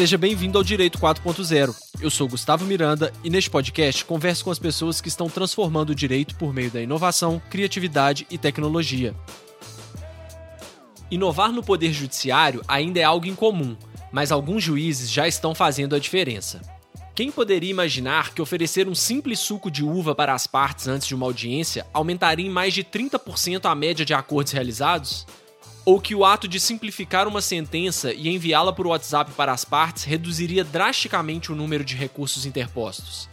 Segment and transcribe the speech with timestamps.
[0.00, 1.76] Seja bem-vindo ao Direito 4.0.
[2.00, 5.94] Eu sou Gustavo Miranda e neste podcast converso com as pessoas que estão transformando o
[5.94, 9.14] direito por meio da inovação, criatividade e tecnologia.
[11.10, 13.76] Inovar no poder judiciário ainda é algo incomum,
[14.10, 16.62] mas alguns juízes já estão fazendo a diferença.
[17.14, 21.14] Quem poderia imaginar que oferecer um simples suco de uva para as partes antes de
[21.14, 25.26] uma audiência aumentaria em mais de 30% a média de acordos realizados?
[25.84, 30.04] Ou que o ato de simplificar uma sentença e enviá-la por WhatsApp para as partes
[30.04, 33.28] reduziria drasticamente o número de recursos interpostos?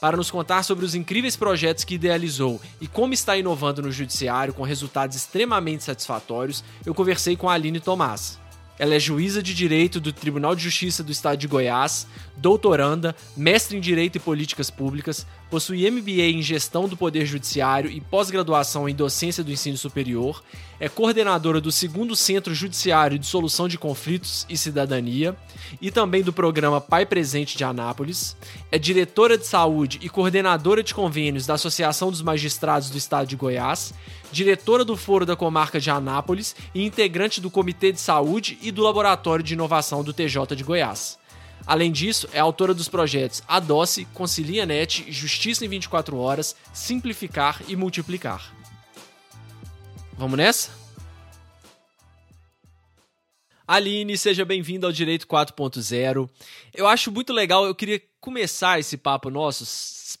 [0.00, 4.52] Para nos contar sobre os incríveis projetos que idealizou e como está inovando no judiciário
[4.52, 8.38] com resultados extremamente satisfatórios, eu conversei com a Aline Tomás.
[8.78, 13.76] Ela é juíza de direito do Tribunal de Justiça do Estado de Goiás, doutoranda, mestre
[13.76, 18.94] em Direito e Políticas Públicas, possui MBA em Gestão do Poder Judiciário e pós-graduação em
[18.94, 20.42] Docência do Ensino Superior,
[20.80, 25.36] é coordenadora do segundo Centro Judiciário de Solução de Conflitos e Cidadania
[25.80, 28.36] e também do programa Pai Presente de Anápolis,
[28.70, 33.36] é diretora de saúde e coordenadora de convênios da Associação dos Magistrados do Estado de
[33.36, 33.94] Goiás,
[34.32, 38.82] diretora do Foro da Comarca de Anápolis e integrante do Comitê de Saúde e do
[38.82, 41.18] Laboratório de Inovação do TJ de Goiás.
[41.66, 47.74] Além disso, é autora dos projetos Adoce, Concilia Net, Justiça em 24 Horas, Simplificar e
[47.74, 48.63] Multiplicar.
[50.16, 50.70] Vamos nessa?
[53.66, 56.30] Aline, seja bem-vinda ao Direito 4.0.
[56.72, 59.64] Eu acho muito legal, eu queria começar esse papo nosso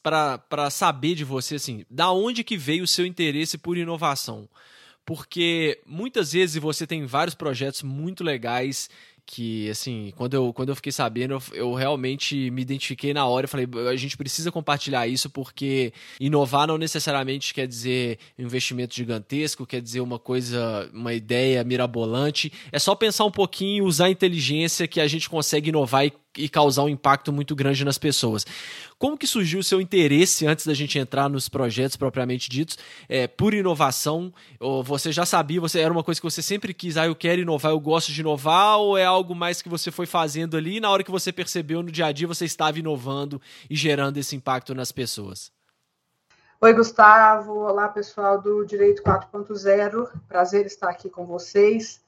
[0.02, 4.48] para saber de você, assim, da onde que veio o seu interesse por inovação?
[5.04, 8.90] Porque muitas vezes você tem vários projetos muito legais
[9.26, 13.44] que, assim, quando eu, quando eu fiquei sabendo, eu, eu, realmente me identifiquei na hora.
[13.44, 19.66] Eu falei, a gente precisa compartilhar isso porque inovar não necessariamente quer dizer investimento gigantesco,
[19.66, 22.52] quer dizer uma coisa, uma ideia mirabolante.
[22.70, 26.48] É só pensar um pouquinho, usar a inteligência que a gente consegue inovar e e
[26.48, 28.46] causar um impacto muito grande nas pessoas.
[28.98, 32.78] Como que surgiu o seu interesse antes da gente entrar nos projetos propriamente ditos
[33.08, 34.32] é, por inovação?
[34.60, 37.40] Ou você já sabia, você era uma coisa que você sempre quis, ah, eu quero
[37.40, 40.80] inovar, eu gosto de inovar, ou é algo mais que você foi fazendo ali e
[40.80, 44.36] na hora que você percebeu no dia a dia você estava inovando e gerando esse
[44.36, 45.52] impacto nas pessoas?
[46.60, 47.58] Oi, Gustavo.
[47.58, 50.08] Olá, pessoal do Direito 4.0.
[50.26, 52.00] Prazer estar aqui com vocês.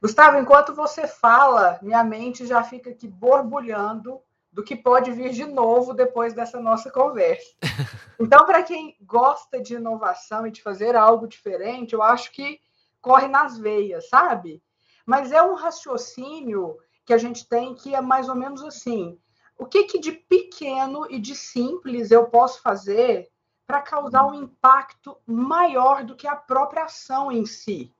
[0.00, 4.20] Gustavo, enquanto você fala, minha mente já fica aqui borbulhando
[4.52, 7.52] do que pode vir de novo depois dessa nossa conversa.
[8.20, 12.58] Então, para quem gosta de inovação e de fazer algo diferente, eu acho que
[13.00, 14.60] corre nas veias, sabe?
[15.06, 16.76] Mas é um raciocínio
[17.06, 19.16] que a gente tem que é mais ou menos assim:
[19.56, 23.28] o que, que de pequeno e de simples eu posso fazer
[23.66, 27.94] para causar um impacto maior do que a própria ação em si?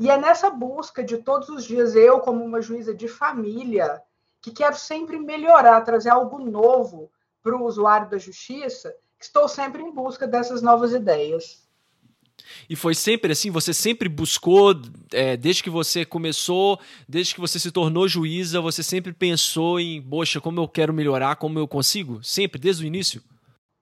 [0.00, 4.00] E é nessa busca de todos os dias, eu, como uma juíza de família,
[4.40, 7.10] que quero sempre melhorar, trazer algo novo
[7.42, 11.68] para o usuário da justiça, estou sempre em busca dessas novas ideias.
[12.66, 13.50] E foi sempre assim?
[13.50, 14.74] Você sempre buscou,
[15.12, 20.00] é, desde que você começou, desde que você se tornou juíza, você sempre pensou em,
[20.00, 22.24] poxa, como eu quero melhorar, como eu consigo?
[22.24, 23.22] Sempre, desde o início?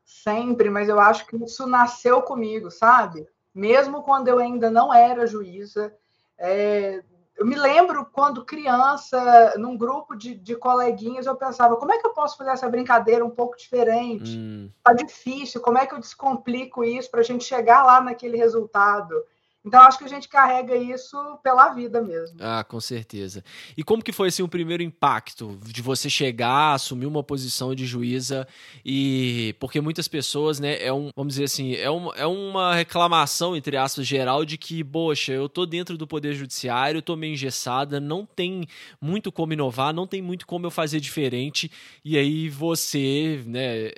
[0.05, 3.25] Sempre, mas eu acho que isso nasceu comigo, sabe?
[3.55, 5.95] Mesmo quando eu ainda não era juíza,
[6.39, 7.03] é,
[7.37, 12.07] eu me lembro quando criança, num grupo de, de, coleguinhas, eu pensava, como é que
[12.07, 14.37] eu posso fazer essa brincadeira um pouco diferente?
[14.37, 14.71] Hum.
[14.83, 19.15] Tá difícil, como é que eu descomplico isso para a gente chegar lá naquele resultado?
[19.65, 22.39] Então, acho que a gente carrega isso pela vida mesmo.
[22.41, 23.45] Ah, com certeza.
[23.77, 27.85] E como que foi assim, o primeiro impacto de você chegar, assumir uma posição de
[27.85, 28.47] juíza
[28.85, 29.55] e...
[29.59, 33.77] Porque muitas pessoas, né, é um, vamos dizer assim, é, um, é uma reclamação, entre
[33.77, 38.25] aspas, geral de que, poxa, eu tô dentro do Poder Judiciário, tô meio engessada, não
[38.25, 38.67] tem
[39.01, 41.71] muito como inovar, não tem muito como eu fazer diferente,
[42.05, 43.91] e aí você, né,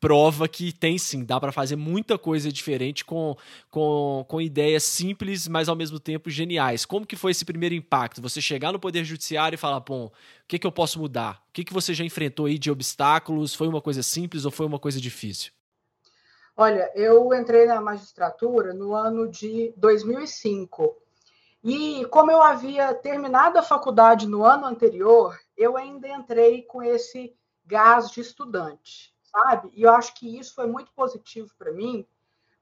[0.00, 3.36] prova que tem sim, dá para fazer muita coisa diferente com,
[3.70, 6.84] com, com ideias simples, mas ao mesmo tempo geniais.
[6.84, 8.22] Como que foi esse primeiro impacto?
[8.22, 10.12] Você chegar no Poder Judiciário e falar, bom, o
[10.46, 11.42] que, que eu posso mudar?
[11.48, 13.54] O que, que você já enfrentou aí de obstáculos?
[13.54, 15.52] Foi uma coisa simples ou foi uma coisa difícil?
[16.56, 20.96] Olha, eu entrei na magistratura no ano de 2005.
[21.62, 27.34] E como eu havia terminado a faculdade no ano anterior, eu ainda entrei com esse
[27.66, 29.12] gás de estudante
[29.42, 29.70] sabe?
[29.74, 32.06] E eu acho que isso foi muito positivo para mim,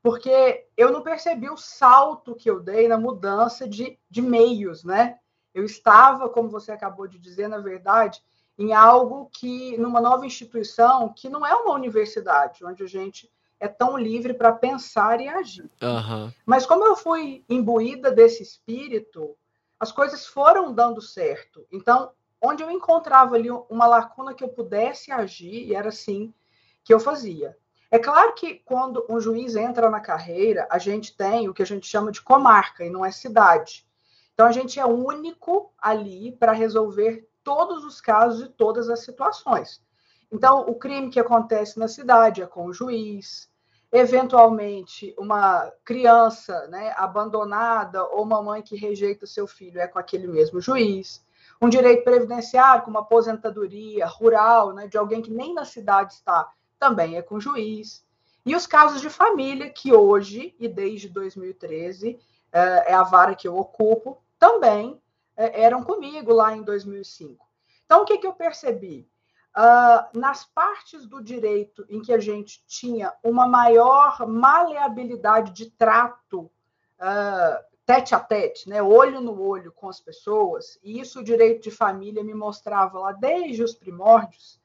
[0.02, 5.18] porque eu não percebi o salto que eu dei na mudança de, de meios, né?
[5.54, 8.22] Eu estava, como você acabou de dizer, na verdade,
[8.58, 13.66] em algo que, numa nova instituição, que não é uma universidade, onde a gente é
[13.66, 15.70] tão livre para pensar e agir.
[15.82, 16.30] Uhum.
[16.44, 19.36] Mas como eu fui imbuída desse espírito,
[19.80, 21.66] as coisas foram dando certo.
[21.72, 26.32] Então, onde eu encontrava ali uma lacuna que eu pudesse agir, e era assim
[26.86, 27.58] que eu fazia.
[27.90, 31.66] É claro que quando um juiz entra na carreira, a gente tem o que a
[31.66, 33.84] gente chama de comarca, e não é cidade.
[34.32, 39.82] Então, a gente é único ali para resolver todos os casos e todas as situações.
[40.30, 43.50] Então, o crime que acontece na cidade é com o juiz,
[43.90, 50.28] eventualmente uma criança né, abandonada ou uma mãe que rejeita seu filho é com aquele
[50.28, 51.24] mesmo juiz.
[51.60, 56.48] Um direito previdenciário, como aposentadoria rural, né, de alguém que nem na cidade está,
[56.78, 58.04] também é com juiz.
[58.44, 62.18] E os casos de família, que hoje e desde 2013
[62.52, 65.00] é, é a vara que eu ocupo, também
[65.36, 67.46] é, eram comigo lá em 2005.
[67.84, 69.08] Então, o que, que eu percebi?
[69.56, 76.50] Uh, nas partes do direito em que a gente tinha uma maior maleabilidade de trato
[77.00, 81.62] uh, tete a tete, né, olho no olho com as pessoas, e isso o direito
[81.62, 84.60] de família me mostrava lá desde os primórdios,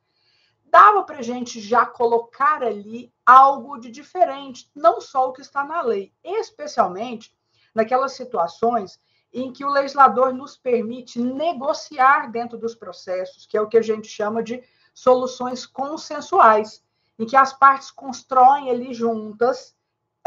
[0.72, 5.66] dava para a gente já colocar ali algo de diferente, não só o que está
[5.66, 7.36] na lei, especialmente
[7.76, 8.98] naquelas situações
[9.34, 13.82] em que o legislador nos permite negociar dentro dos processos, que é o que a
[13.82, 14.64] gente chama de
[14.94, 16.84] soluções consensuais,
[17.20, 19.76] em que as partes constroem ali juntas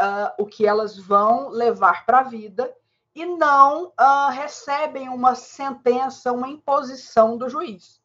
[0.01, 2.73] uh, o que elas vão levar para a vida
[3.13, 8.01] e não uh, recebem uma sentença, uma imposição do juiz.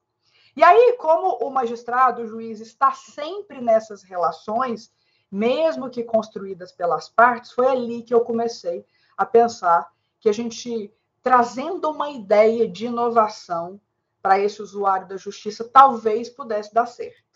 [0.56, 4.92] E aí, como o magistrado, o juiz, está sempre nessas relações,
[5.30, 8.84] mesmo que construídas pelas partes, foi ali que eu comecei
[9.16, 10.92] a pensar que a gente,
[11.22, 13.80] trazendo uma ideia de inovação,
[14.22, 17.30] para esse usuário da justiça talvez pudesse dar certo.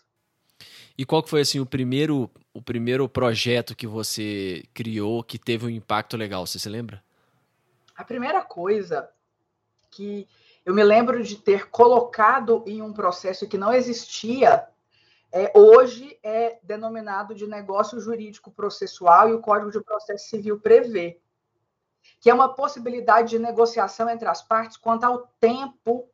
[0.97, 5.65] E qual que foi assim o primeiro o primeiro projeto que você criou que teve
[5.65, 6.47] um impacto legal?
[6.47, 7.03] Você se lembra?
[7.97, 9.09] A primeira coisa
[9.91, 10.25] que
[10.65, 14.67] eu me lembro de ter colocado em um processo que não existia,
[15.31, 21.21] é, hoje é denominado de negócio jurídico processual e o Código de Processo Civil prevê,
[22.19, 26.09] que é uma possibilidade de negociação entre as partes quanto ao tempo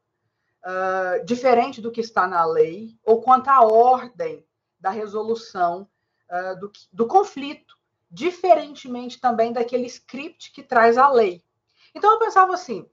[0.66, 4.46] uh, diferente do que está na lei, ou quanto à ordem
[4.80, 5.88] da resolução
[6.30, 7.78] uh, do, do conflito,
[8.10, 11.44] diferentemente também daquele script que traz a lei.
[11.96, 12.90] Então eu pensava assim: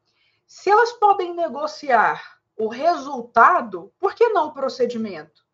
[0.48, 5.46] se elas podem negociar o resultado, por que não o procedimento?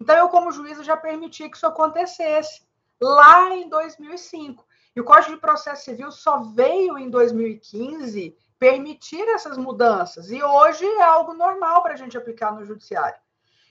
[0.00, 2.66] Então eu, como juíza, já permiti que isso acontecesse
[3.00, 4.64] lá em 2005.
[4.94, 10.30] E o Código de Processo Civil só veio em 2015 permitir essas mudanças.
[10.30, 13.20] E hoje é algo normal para a gente aplicar no judiciário.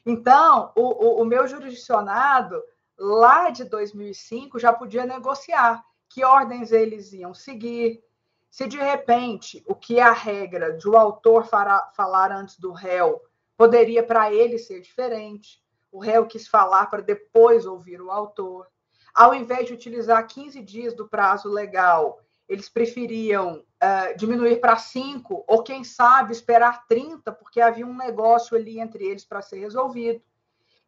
[0.05, 2.61] Então, o, o, o, meu jurisdicionado,
[2.97, 8.01] lá de 2005, já podia negociar que ordens eles iam seguir.
[8.49, 12.71] Se de repente o que é a regra de o autor fará, falar antes do
[12.71, 13.21] réu
[13.55, 15.61] poderia para ele ser diferente,
[15.91, 18.67] o réu quis falar para depois ouvir o autor.
[19.13, 25.43] Ao invés de utilizar 15 dias do prazo legal, eles preferiam uh, diminuir para 5,
[25.47, 30.21] ou quem sabe esperar 30, porque havia um negócio ali entre eles para ser resolvido.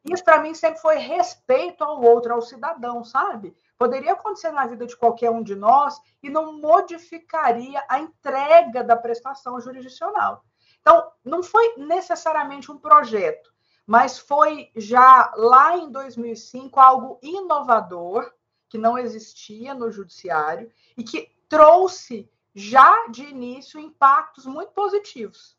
[0.09, 3.53] Isso para mim sempre foi respeito ao outro, ao cidadão, sabe?
[3.79, 8.97] Poderia acontecer na vida de qualquer um de nós e não modificaria a entrega da
[8.97, 10.43] prestação jurisdicional.
[10.81, 13.53] Então, não foi necessariamente um projeto,
[13.87, 18.29] mas foi já lá em 2005 algo inovador
[18.67, 25.57] que não existia no judiciário e que trouxe já de início impactos muito positivos.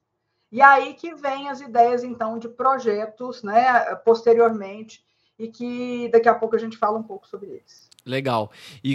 [0.53, 5.03] E aí que vem as ideias, então, de projetos, né, posteriormente,
[5.39, 7.90] e que daqui a pouco a gente fala um pouco sobre eles.
[8.05, 8.51] Legal.
[8.83, 8.95] E,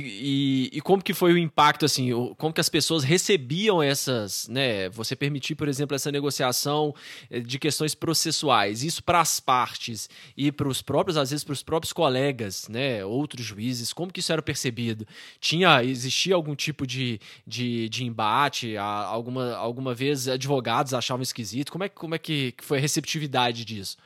[0.71, 4.89] e, e, como que foi o impacto, assim, como que as pessoas recebiam essas, né?
[4.89, 6.93] Você permitir, por exemplo, essa negociação
[7.29, 11.53] eh, de questões processuais, isso para as partes e para os próprios, às vezes, para
[11.53, 13.05] os próprios colegas, né?
[13.05, 15.07] Outros juízes, como que isso era percebido?
[15.39, 18.75] Tinha, existia algum tipo de, de, de embate?
[18.77, 21.71] Alguma, alguma vez advogados achavam esquisito?
[21.71, 23.97] Como é, como é que foi a receptividade disso?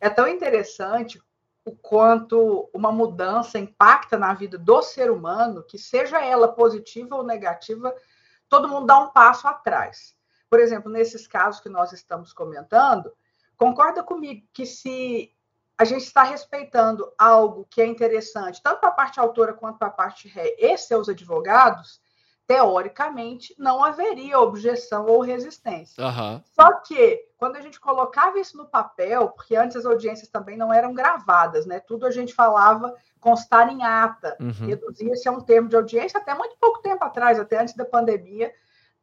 [0.00, 1.20] É tão interessante
[1.68, 7.22] o quanto uma mudança impacta na vida do ser humano, que seja ela positiva ou
[7.22, 7.94] negativa,
[8.48, 10.16] todo mundo dá um passo atrás.
[10.48, 13.12] Por exemplo, nesses casos que nós estamos comentando,
[13.56, 15.30] concorda comigo que se
[15.76, 19.88] a gente está respeitando algo que é interessante, tanto para a parte autora quanto para
[19.88, 22.00] a parte ré e seus advogados,
[22.48, 26.02] teoricamente, não haveria objeção ou resistência.
[26.02, 26.42] Uhum.
[26.54, 30.72] Só que, quando a gente colocava isso no papel, porque antes as audiências também não
[30.72, 31.78] eram gravadas, né?
[31.78, 34.66] Tudo a gente falava constar em ata, uhum.
[34.66, 38.50] reduzia-se a um termo de audiência até muito pouco tempo atrás, até antes da pandemia,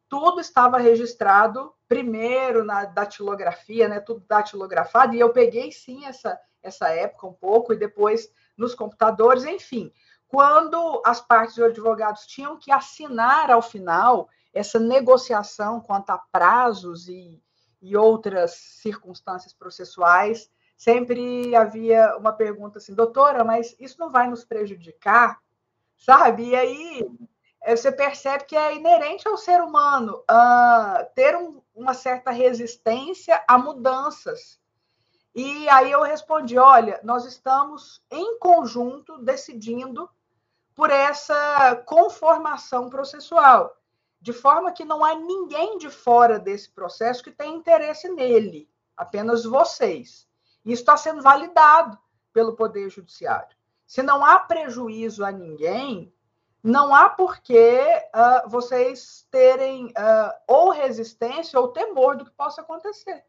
[0.08, 6.88] tudo estava registrado primeiro na datilografia, né, tudo datilografado, e eu peguei sim essa, essa
[6.88, 9.92] época um pouco, e depois nos computadores, enfim.
[10.28, 17.08] Quando as partes dos advogados tinham que assinar ao final essa negociação quanto a prazos
[17.08, 17.42] e,
[17.80, 24.44] e outras circunstâncias processuais, sempre havia uma pergunta assim, doutora, mas isso não vai nos
[24.44, 25.38] prejudicar?
[25.96, 26.48] Sabe?
[26.48, 27.06] E aí
[27.62, 33.42] é, você percebe que é inerente ao ser humano uh, ter um, uma certa resistência
[33.48, 34.60] a mudanças.
[35.34, 40.08] E aí eu respondi: olha, nós estamos em conjunto decidindo
[40.76, 43.74] por essa conformação processual,
[44.20, 49.44] de forma que não há ninguém de fora desse processo que tenha interesse nele, apenas
[49.44, 50.28] vocês.
[50.62, 51.98] Isso está sendo validado
[52.32, 53.56] pelo Poder Judiciário.
[53.86, 56.12] Se não há prejuízo a ninguém,
[56.62, 62.60] não há por que uh, vocês terem uh, ou resistência ou temor do que possa
[62.60, 63.24] acontecer.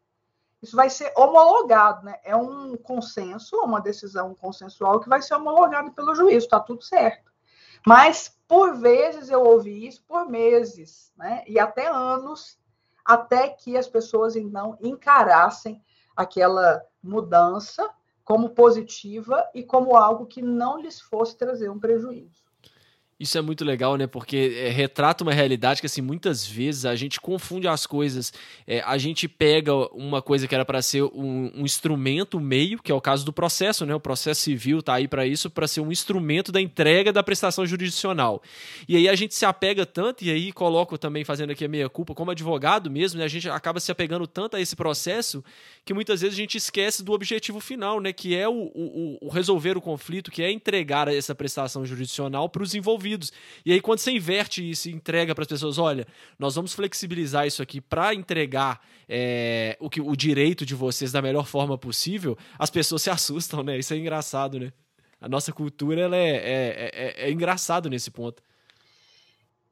[0.60, 2.18] Isso vai ser homologado, né?
[2.24, 7.28] É um consenso, uma decisão consensual que vai ser homologado pelo juiz, está tudo certo.
[7.86, 11.42] Mas, por vezes, eu ouvi isso por meses, né?
[11.46, 12.58] E até anos,
[13.04, 15.82] até que as pessoas, então, encarassem
[16.16, 17.88] aquela mudança
[18.24, 22.47] como positiva e como algo que não lhes fosse trazer um prejuízo.
[23.20, 24.06] Isso é muito legal, né?
[24.06, 28.32] Porque é, retrata uma realidade que, assim, muitas vezes a gente confunde as coisas.
[28.64, 32.80] É, a gente pega uma coisa que era para ser um, um, instrumento, um meio,
[32.80, 33.92] que é o caso do processo, né?
[33.92, 37.66] O processo civil tá aí para isso, para ser um instrumento da entrega da prestação
[37.66, 38.40] jurisdicional.
[38.88, 41.88] E aí a gente se apega tanto, e aí coloco também, fazendo aqui a meia
[41.88, 43.24] culpa, como advogado mesmo, né?
[43.24, 45.42] A gente acaba se apegando tanto a esse processo
[45.84, 48.12] que muitas vezes a gente esquece do objetivo final, né?
[48.12, 52.62] Que é o, o, o resolver o conflito, que é entregar essa prestação jurisdicional para
[52.62, 53.32] os envolvidos envolvidos.
[53.64, 56.06] E aí, quando você inverte isso e entrega para as pessoas, olha,
[56.38, 61.22] nós vamos flexibilizar isso aqui para entregar é, o, que, o direito de vocês da
[61.22, 63.78] melhor forma possível, as pessoas se assustam, né?
[63.78, 64.72] Isso é engraçado, né?
[65.20, 68.42] A nossa cultura ela é, é, é, é engraçado nesse ponto.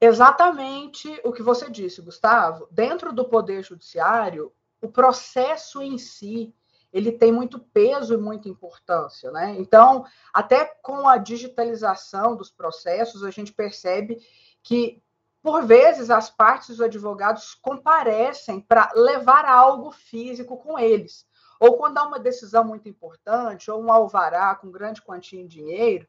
[0.00, 2.68] Exatamente o que você disse, Gustavo.
[2.70, 6.52] Dentro do Poder Judiciário, o processo em si
[6.92, 9.56] ele tem muito peso e muita importância, né?
[9.58, 14.18] Então, até com a digitalização dos processos, a gente percebe
[14.62, 15.02] que
[15.42, 21.24] por vezes as partes dos advogados comparecem para levar algo físico com eles.
[21.60, 26.06] Ou quando há uma decisão muito importante, ou um alvará com grande quantia em dinheiro,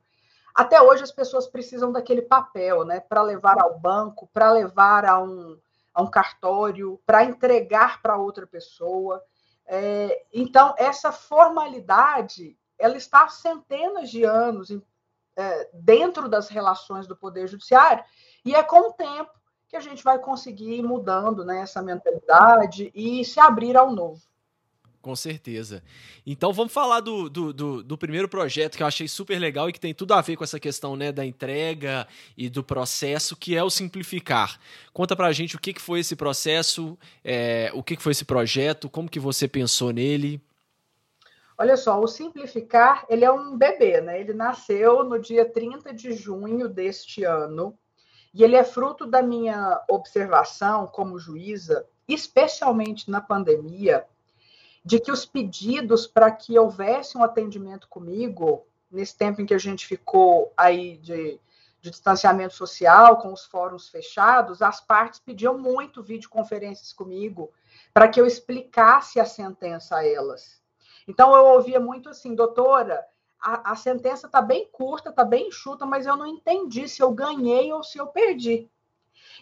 [0.55, 5.21] até hoje as pessoas precisam daquele papel, né, para levar ao banco, para levar a
[5.21, 5.55] um,
[5.93, 9.23] a um cartório, para entregar para outra pessoa.
[9.67, 14.69] É, então, essa formalidade ela está há centenas de anos
[15.35, 18.03] é, dentro das relações do Poder Judiciário,
[18.45, 19.31] e é com o tempo
[19.67, 24.21] que a gente vai conseguir ir mudando né, essa mentalidade e se abrir ao novo.
[25.07, 25.81] Com certeza.
[26.25, 29.71] Então vamos falar do, do, do, do, primeiro projeto que eu achei super legal e
[29.71, 32.05] que tem tudo a ver com essa questão né, da entrega
[32.37, 34.59] e do processo, que é o simplificar.
[34.91, 38.25] Conta pra gente o que, que foi esse processo, é, o que, que foi esse
[38.25, 40.41] projeto, como que você pensou nele.
[41.57, 44.19] Olha só, o Simplificar, ele é um bebê, né?
[44.19, 47.73] Ele nasceu no dia 30 de junho deste ano
[48.33, 54.05] e ele é fruto da minha observação como juíza, especialmente na pandemia,
[54.87, 59.57] de que os pedidos para que houvesse um atendimento comigo, nesse tempo em que a
[59.57, 61.37] gente ficou aí de,
[61.81, 67.51] de distanciamento social, com os fóruns fechados, as partes pediam muito videoconferências comigo
[67.93, 70.61] para que eu explicasse a sentença a elas.
[71.05, 73.05] Então, eu ouvia muito assim, doutora,
[73.41, 77.11] a, a sentença está bem curta, está bem enxuta, mas eu não entendi se eu
[77.11, 78.71] ganhei ou se eu perdi.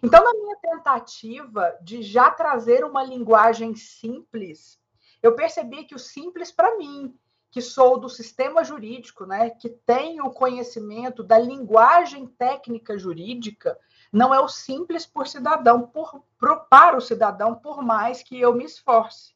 [0.02, 4.84] Então, na minha tentativa de já trazer uma linguagem simples
[5.26, 7.18] eu percebi que o simples para mim,
[7.50, 13.76] que sou do sistema jurídico, né, que tenho o conhecimento da linguagem técnica jurídica,
[14.14, 16.24] não é o simples por cidadão, por,
[16.70, 19.34] para o cidadão, por mais que eu me esforce.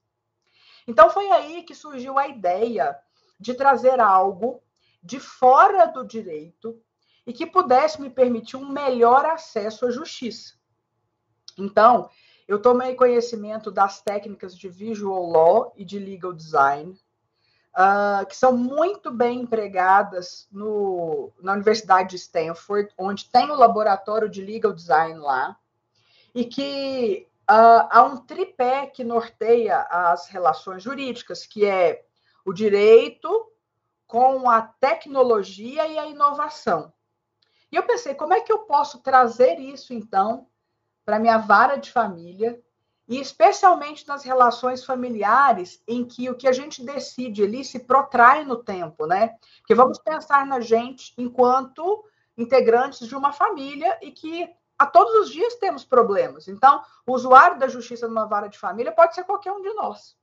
[0.88, 2.96] Então foi aí que surgiu a ideia
[3.39, 4.62] de trazer algo
[5.01, 6.79] de fora do direito
[7.25, 10.53] e que pudesse me permitir um melhor acesso à justiça.
[11.58, 12.12] Então,
[12.50, 17.00] eu tomei conhecimento das técnicas de visual law e de legal design,
[17.77, 24.27] uh, que são muito bem empregadas no, na Universidade de Stanford, onde tem o laboratório
[24.27, 25.56] de legal design lá,
[26.34, 32.03] e que uh, há um tripé que norteia as relações jurídicas, que é
[32.44, 33.48] o direito
[34.08, 36.91] com a tecnologia e a inovação.
[37.72, 40.48] E eu pensei, como é que eu posso trazer isso, então,
[41.10, 42.62] para minha vara de família,
[43.08, 48.46] e especialmente nas relações familiares, em que o que a gente decide ali se protrai
[48.46, 49.36] no tempo, né?
[49.58, 52.06] Porque vamos pensar na gente enquanto
[52.38, 54.48] integrantes de uma família e que
[54.78, 56.48] a todos os dias temos problemas.
[56.48, 60.16] Então, o usuário da justiça numa vara de família pode ser qualquer um de nós,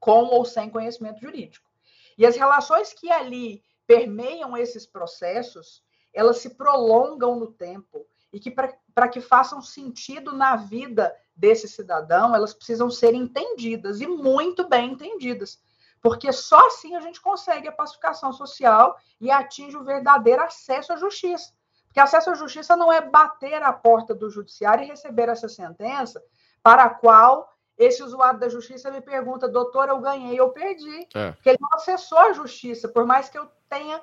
[0.00, 1.68] com ou sem conhecimento jurídico.
[2.16, 5.84] E as relações que ali permeiam esses processos,
[6.14, 12.34] elas se prolongam no tempo e que para que façam sentido na vida desse cidadão,
[12.34, 15.60] elas precisam ser entendidas e muito bem entendidas,
[16.00, 20.96] porque só assim a gente consegue a pacificação social e atinge o verdadeiro acesso à
[20.96, 21.52] justiça.
[21.86, 26.22] Porque acesso à justiça não é bater a porta do judiciário e receber essa sentença
[26.62, 31.08] para a qual esse usuário da justiça me pergunta, doutor, eu ganhei ou perdi.
[31.14, 31.32] É.
[31.32, 34.00] Porque ele não acessou a justiça, por mais que eu tenha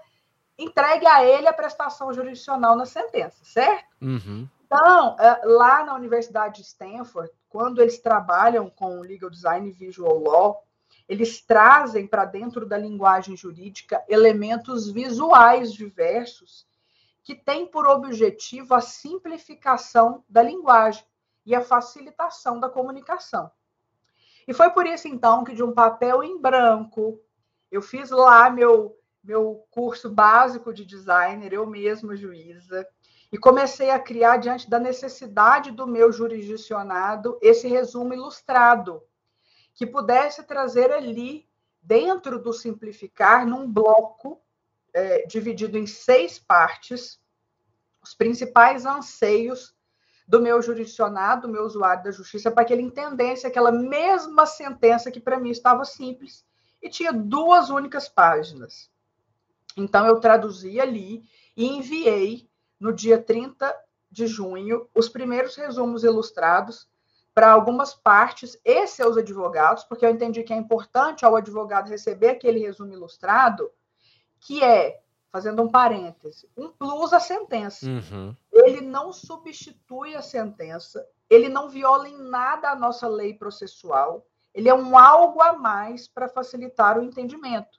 [0.58, 3.96] entregue a ele a prestação jurisdicional na sentença, certo?
[4.02, 4.48] Uhum.
[4.66, 10.20] Então, é, lá na Universidade de Stanford, quando eles trabalham com legal design e visual
[10.20, 10.64] law,
[11.08, 16.66] eles trazem para dentro da linguagem jurídica elementos visuais diversos
[17.24, 21.04] que têm por objetivo a simplificação da linguagem
[21.46, 23.52] e a facilitação da comunicação.
[24.48, 27.20] E foi por isso, então, que de um papel em branco,
[27.72, 32.88] eu fiz lá meu, meu curso básico de designer, eu mesma juíza,
[33.32, 39.02] e comecei a criar, diante da necessidade do meu jurisdicionado, esse resumo ilustrado,
[39.74, 41.50] que pudesse trazer ali,
[41.82, 44.42] dentro do simplificar, num bloco
[44.94, 47.20] é, dividido em seis partes,
[48.02, 49.76] os principais anseios
[50.28, 55.12] do meu jurisdicionado, do meu usuário da justiça, para que ele entendesse aquela mesma sentença
[55.12, 56.46] que para mim estava simples
[56.82, 58.90] e tinha duas únicas páginas.
[59.76, 61.24] Então, eu traduzi ali
[61.56, 63.76] e enviei no dia 30
[64.10, 66.88] de junho, os primeiros resumos ilustrados
[67.34, 72.30] para algumas partes e seus advogados, porque eu entendi que é importante ao advogado receber
[72.30, 73.70] aquele resumo ilustrado,
[74.40, 75.02] que é,
[75.34, 77.86] fazendo um parêntese, um plus à sentença.
[77.86, 78.34] Uhum.
[78.54, 84.70] Ele não substitui a sentença, ele não viola em nada a nossa lei processual, ele
[84.70, 87.78] é um algo a mais para facilitar o entendimento.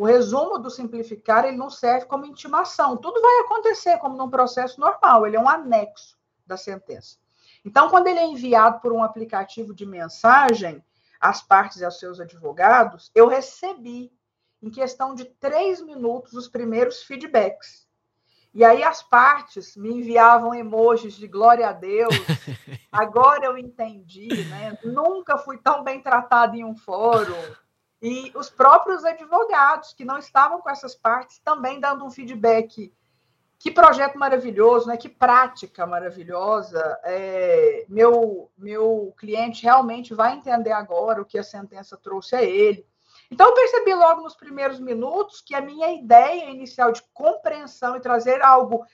[0.00, 2.96] O resumo do simplificar ele não serve como intimação.
[2.96, 5.26] Tudo vai acontecer como num processo normal.
[5.26, 7.18] Ele é um anexo da sentença.
[7.62, 10.82] Então, quando ele é enviado por um aplicativo de mensagem
[11.20, 14.10] às partes e aos seus advogados, eu recebi,
[14.62, 17.86] em questão de três minutos, os primeiros feedbacks.
[18.54, 22.14] E aí as partes me enviavam emojis de glória a Deus.
[22.90, 24.78] Agora eu entendi, né?
[24.82, 27.36] Nunca fui tão bem tratado em um fórum
[28.02, 32.92] e os próprios advogados que não estavam com essas partes também dando um feedback.
[33.58, 34.96] Que projeto maravilhoso, né?
[34.96, 36.98] Que prática maravilhosa.
[37.04, 42.86] É, meu, meu cliente realmente vai entender agora o que a sentença trouxe a ele.
[43.30, 48.00] Então, eu percebi logo nos primeiros minutos que a minha ideia inicial de compreensão e
[48.00, 48.84] trazer algo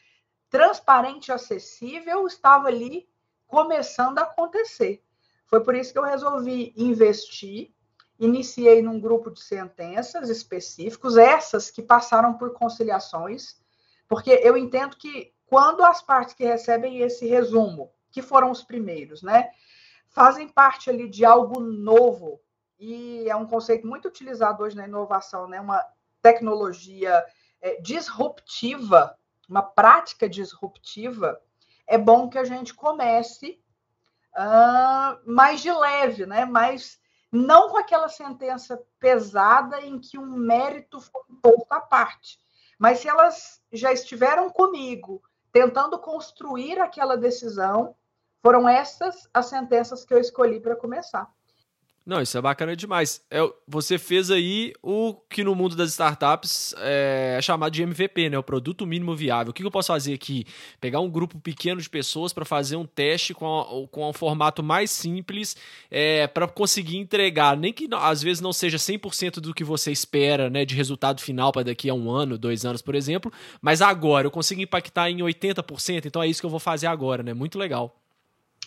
[0.51, 3.09] transparente e acessível estava ali
[3.47, 5.03] começando a acontecer.
[5.47, 7.73] Foi por isso que eu resolvi investir
[8.19, 13.57] iniciei num grupo de sentenças específicos, essas que passaram por conciliações,
[14.09, 19.23] porque eu entendo que quando as partes que recebem esse resumo, que foram os primeiros,
[19.23, 19.51] né,
[20.09, 22.41] fazem parte ali de algo novo,
[22.79, 25.85] e é um conceito muito utilizado hoje na inovação, né, uma
[26.23, 27.25] tecnologia
[27.61, 29.17] é, disruptiva,
[29.49, 31.41] uma prática disruptiva,
[31.87, 33.61] é bom que a gente comece
[34.37, 36.99] uh, mais de leve, né, mais
[37.37, 42.41] não com aquela sentença pesada em que um mérito foi posto à parte,
[42.79, 45.23] mas se elas já estiveram comigo
[45.53, 47.95] tentando construir aquela decisão,
[48.43, 51.31] foram essas as sentenças que eu escolhi para começar.
[52.07, 53.21] Não, isso é bacana demais.
[53.29, 58.39] É, você fez aí o que no mundo das startups é chamado de MVP, né?
[58.39, 59.51] O produto mínimo viável.
[59.51, 60.47] O que eu posso fazer aqui?
[60.81, 64.63] Pegar um grupo pequeno de pessoas para fazer um teste com, a, com um formato
[64.63, 65.57] mais simples
[65.91, 70.49] é, para conseguir entregar, nem que às vezes não seja 100% do que você espera,
[70.49, 70.65] né?
[70.65, 74.31] De resultado final para daqui a um ano, dois anos, por exemplo, mas agora eu
[74.31, 77.35] consigo impactar em 80%, então é isso que eu vou fazer agora, né?
[77.35, 78.01] Muito legal.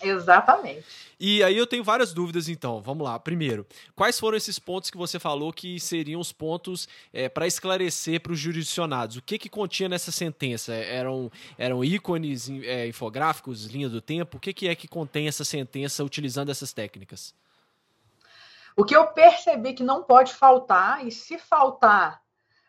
[0.02, 1.10] Exatamente.
[1.18, 2.80] E aí eu tenho várias dúvidas, então.
[2.80, 3.18] Vamos lá.
[3.18, 8.20] Primeiro, quais foram esses pontos que você falou que seriam os pontos é, para esclarecer
[8.20, 9.16] para os jurisdicionados?
[9.16, 10.72] O que, que continha nessa sentença?
[10.72, 14.38] Eram, eram ícones é, infográficos, linha do tempo?
[14.38, 17.34] O que, que é que contém essa sentença utilizando essas técnicas?
[18.74, 22.22] O que eu percebi que não pode faltar, e se faltar,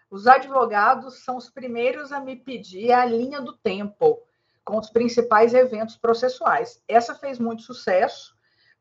[0.09, 4.19] os advogados são os primeiros a me pedir a linha do tempo
[4.63, 6.81] com os principais eventos processuais.
[6.87, 8.35] Essa fez muito sucesso,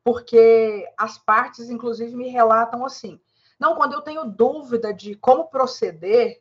[0.04, 3.20] porque as partes, inclusive, me relatam assim:
[3.58, 6.40] não, quando eu tenho dúvida de como proceder,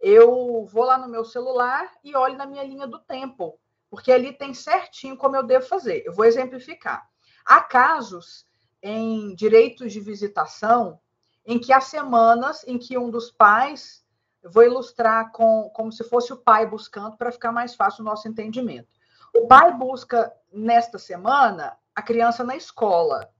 [0.00, 4.32] eu vou lá no meu celular e olho na minha linha do tempo, porque ali
[4.32, 6.02] tem certinho como eu devo fazer.
[6.04, 7.08] Eu vou exemplificar.
[7.44, 8.46] Há casos
[8.82, 11.00] em direitos de visitação
[11.44, 14.01] em que há semanas em que um dos pais,
[14.42, 18.04] eu vou ilustrar com, como se fosse o pai buscando para ficar mais fácil o
[18.04, 18.88] nosso entendimento.
[19.34, 23.30] O pai busca nesta semana a criança na escola.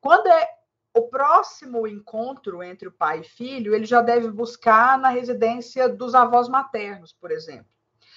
[0.00, 0.48] Quando é
[0.94, 6.14] o próximo encontro entre o pai e filho, ele já deve buscar na residência dos
[6.14, 7.66] avós maternos, por exemplo.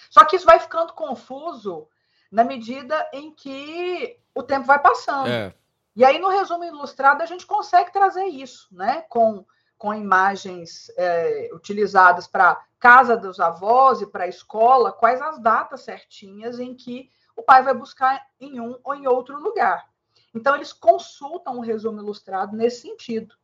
[0.10, 1.88] Só que isso vai ficando confuso
[2.32, 5.28] na medida em que o tempo vai passando.
[5.28, 5.54] É.
[5.96, 9.02] E aí, no resumo ilustrado, a gente consegue trazer isso, né?
[9.10, 9.44] Com,
[9.78, 15.82] com imagens é, utilizadas para casa dos avós e para a escola, quais as datas
[15.82, 19.88] certinhas em que o pai vai buscar em um ou em outro lugar.
[20.34, 23.36] Então, eles consultam o resumo ilustrado nesse sentido.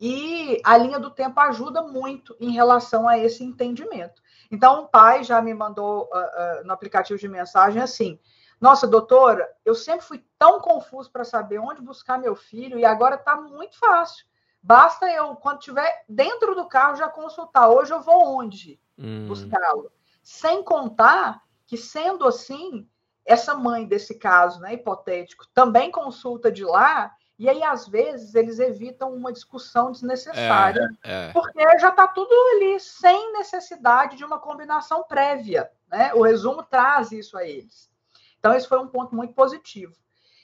[0.00, 4.22] E a linha do tempo ajuda muito em relação a esse entendimento.
[4.50, 8.18] Então, o pai já me mandou uh, uh, no aplicativo de mensagem assim:
[8.60, 13.16] Nossa, doutora, eu sempre fui tão confuso para saber onde buscar meu filho e agora
[13.16, 14.24] está muito fácil.
[14.68, 17.70] Basta eu, quando estiver dentro do carro, já consultar.
[17.70, 19.26] Hoje eu vou onde hum.
[19.26, 19.90] buscá-lo?
[20.22, 22.86] Sem contar que, sendo assim,
[23.24, 28.58] essa mãe desse caso, né, hipotético, também consulta de lá, e aí, às vezes, eles
[28.58, 31.32] evitam uma discussão desnecessária, é, é.
[31.32, 35.70] porque já está tudo ali, sem necessidade de uma combinação prévia.
[35.90, 36.12] Né?
[36.12, 37.90] O resumo traz isso a eles.
[38.38, 39.94] Então, esse foi um ponto muito positivo.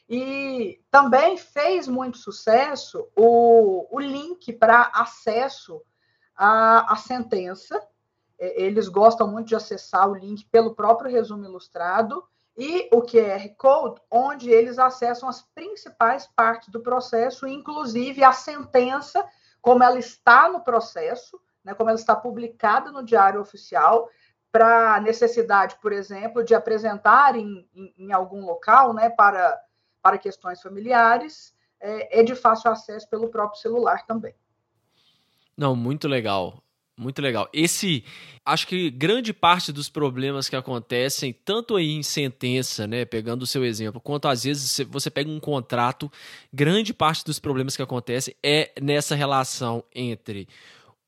[0.08, 5.82] E também fez muito sucesso o, o link para acesso
[6.36, 7.80] à, à sentença.
[8.38, 12.22] Eles gostam muito de acessar o link pelo próprio resumo ilustrado
[12.56, 19.24] e o QR Code, onde eles acessam as principais partes do processo, inclusive a sentença,
[19.60, 24.08] como ela está no processo, né, como ela está publicada no Diário Oficial,
[24.52, 29.60] para necessidade, por exemplo, de apresentar em, em, em, algum local né, para,
[30.04, 34.34] para questões familiares, é, é de fácil acesso pelo próprio celular também.
[35.56, 36.62] Não, muito legal.
[36.96, 37.48] Muito legal.
[37.52, 38.04] Esse,
[38.44, 43.46] acho que grande parte dos problemas que acontecem, tanto aí em sentença, né, pegando o
[43.46, 46.12] seu exemplo, quanto às vezes você pega um contrato,
[46.52, 50.46] grande parte dos problemas que acontecem é nessa relação entre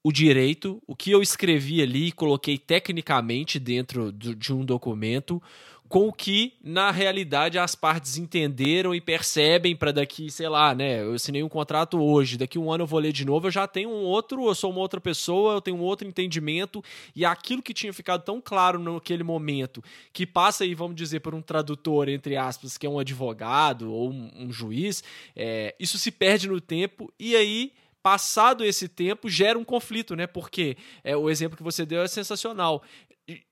[0.07, 5.43] o direito, o que eu escrevi ali, coloquei tecnicamente dentro de um documento,
[5.89, 11.03] com o que, na realidade, as partes entenderam e percebem para daqui, sei lá, né?
[11.03, 13.67] Eu assinei um contrato hoje, daqui um ano eu vou ler de novo, eu já
[13.67, 17.61] tenho um outro, eu sou uma outra pessoa, eu tenho um outro entendimento, e aquilo
[17.61, 22.09] que tinha ficado tão claro naquele momento, que passa aí, vamos dizer, por um tradutor,
[22.09, 25.03] entre aspas, que é um advogado ou um, um juiz,
[25.35, 27.73] é, isso se perde no tempo, e aí
[28.07, 30.29] passado esse tempo, gera um conflito, né?
[30.29, 32.85] Porque é, o exemplo que você deu é sensacional.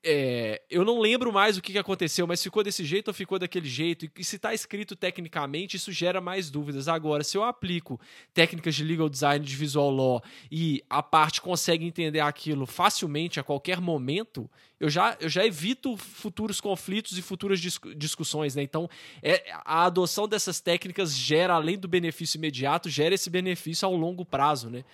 [0.01, 3.67] É, eu não lembro mais o que aconteceu, mas ficou desse jeito ou ficou daquele
[3.67, 4.09] jeito?
[4.17, 6.87] E se está escrito tecnicamente, isso gera mais dúvidas.
[6.87, 7.99] Agora, se eu aplico
[8.33, 13.43] técnicas de legal design, de visual law, e a parte consegue entender aquilo facilmente a
[13.43, 18.55] qualquer momento, eu já, eu já evito futuros conflitos e futuras discussões.
[18.55, 18.63] Né?
[18.63, 18.89] Então,
[19.21, 24.23] é, a adoção dessas técnicas gera, além do benefício imediato, gera esse benefício ao longo
[24.23, 24.69] prazo.
[24.69, 24.85] Né?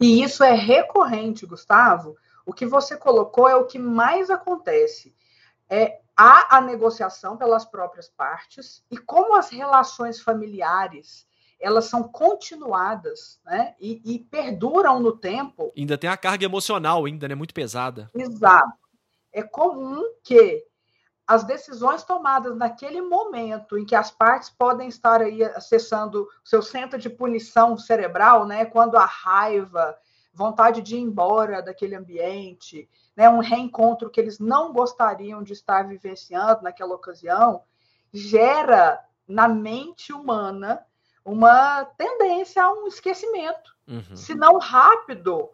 [0.00, 5.14] E isso é recorrente, Gustavo o que você colocou é o que mais acontece.
[5.68, 11.26] É, há a negociação pelas próprias partes e como as relações familiares
[11.60, 15.72] elas são continuadas né, e, e perduram no tempo.
[15.76, 17.34] Ainda tem a carga emocional, ainda, né?
[17.34, 18.10] Muito pesada.
[18.14, 18.74] Exato.
[19.32, 20.62] É comum que
[21.26, 26.98] as decisões tomadas naquele momento em que as partes podem estar aí acessando seu centro
[26.98, 28.66] de punição cerebral, né?
[28.66, 29.96] Quando a raiva,
[30.34, 35.86] vontade de ir embora daquele ambiente, né, um reencontro que eles não gostariam de estar
[35.86, 37.62] vivenciando naquela ocasião,
[38.12, 40.84] gera na mente humana
[41.24, 43.74] uma tendência a um esquecimento.
[43.86, 44.16] Uhum.
[44.16, 45.48] Se não rápido,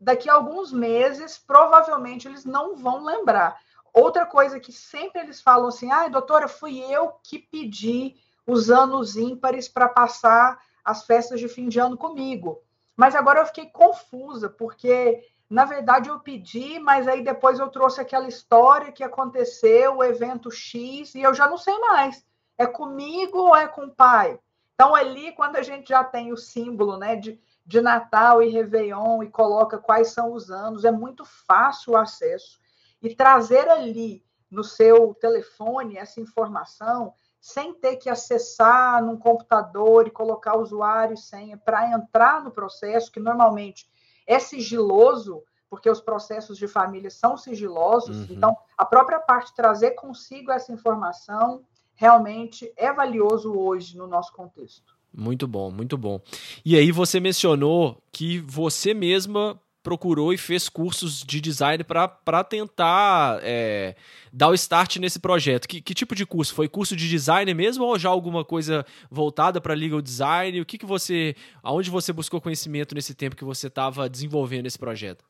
[0.00, 3.60] daqui a alguns meses, provavelmente eles não vão lembrar.
[3.92, 8.16] Outra coisa que sempre eles falam assim: ah, doutora, fui eu que pedi
[8.46, 12.62] os anos ímpares para passar as festas de fim de ano comigo.
[12.98, 18.00] Mas agora eu fiquei confusa, porque na verdade eu pedi, mas aí depois eu trouxe
[18.00, 22.26] aquela história que aconteceu, o evento X, e eu já não sei mais.
[22.58, 24.36] É comigo ou é com o pai?
[24.74, 29.22] Então, ali, quando a gente já tem o símbolo né, de, de Natal e Réveillon
[29.22, 32.58] e coloca quais são os anos, é muito fácil o acesso.
[33.00, 40.10] E trazer ali no seu telefone essa informação sem ter que acessar num computador e
[40.10, 43.88] colocar usuário e senha para entrar no processo, que normalmente
[44.26, 48.28] é sigiloso, porque os processos de família são sigilosos.
[48.28, 48.36] Uhum.
[48.36, 54.96] Então, a própria parte trazer consigo essa informação realmente é valioso hoje no nosso contexto.
[55.12, 56.20] Muito bom, muito bom.
[56.64, 63.40] E aí você mencionou que você mesma procurou e fez cursos de design para tentar
[63.42, 63.94] é,
[64.32, 65.66] dar o start nesse projeto.
[65.66, 66.54] Que, que, tipo de curso?
[66.54, 70.60] Foi curso de design mesmo ou já alguma coisa voltada para legal design?
[70.60, 74.78] O que, que você, aonde você buscou conhecimento nesse tempo que você estava desenvolvendo esse
[74.78, 75.24] projeto?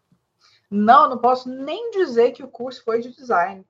[0.71, 3.65] Não, não posso nem dizer que o curso foi de design.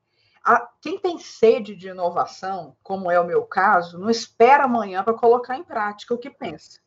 [0.45, 5.13] A, quem tem sede de inovação, como é o meu caso, não espera amanhã para
[5.15, 6.81] colocar em prática o que pensa.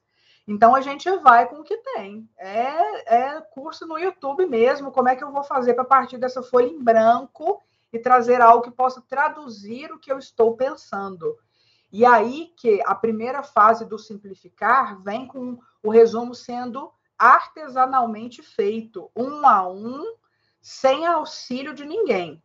[0.48, 2.30] Então a gente vai com o que tem.
[2.38, 4.92] É, é curso no YouTube mesmo.
[4.92, 7.62] Como é que eu vou fazer para partir dessa folha em branco
[7.94, 11.38] e trazer algo que possa traduzir o que eu estou pensando?
[11.92, 19.12] E aí que a primeira fase do simplificar vem com o resumo sendo artesanalmente feito,
[19.16, 20.16] um a um,
[20.62, 22.42] sem auxílio de ninguém.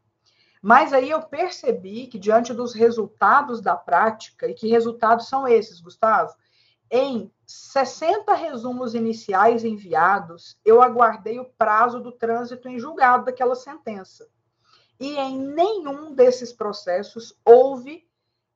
[0.60, 5.80] Mas aí eu percebi que, diante dos resultados da prática, e que resultados são esses,
[5.80, 6.34] Gustavo?
[6.90, 14.28] Em 60 resumos iniciais enviados, eu aguardei o prazo do trânsito em julgado daquela sentença.
[14.98, 18.06] E em nenhum desses processos houve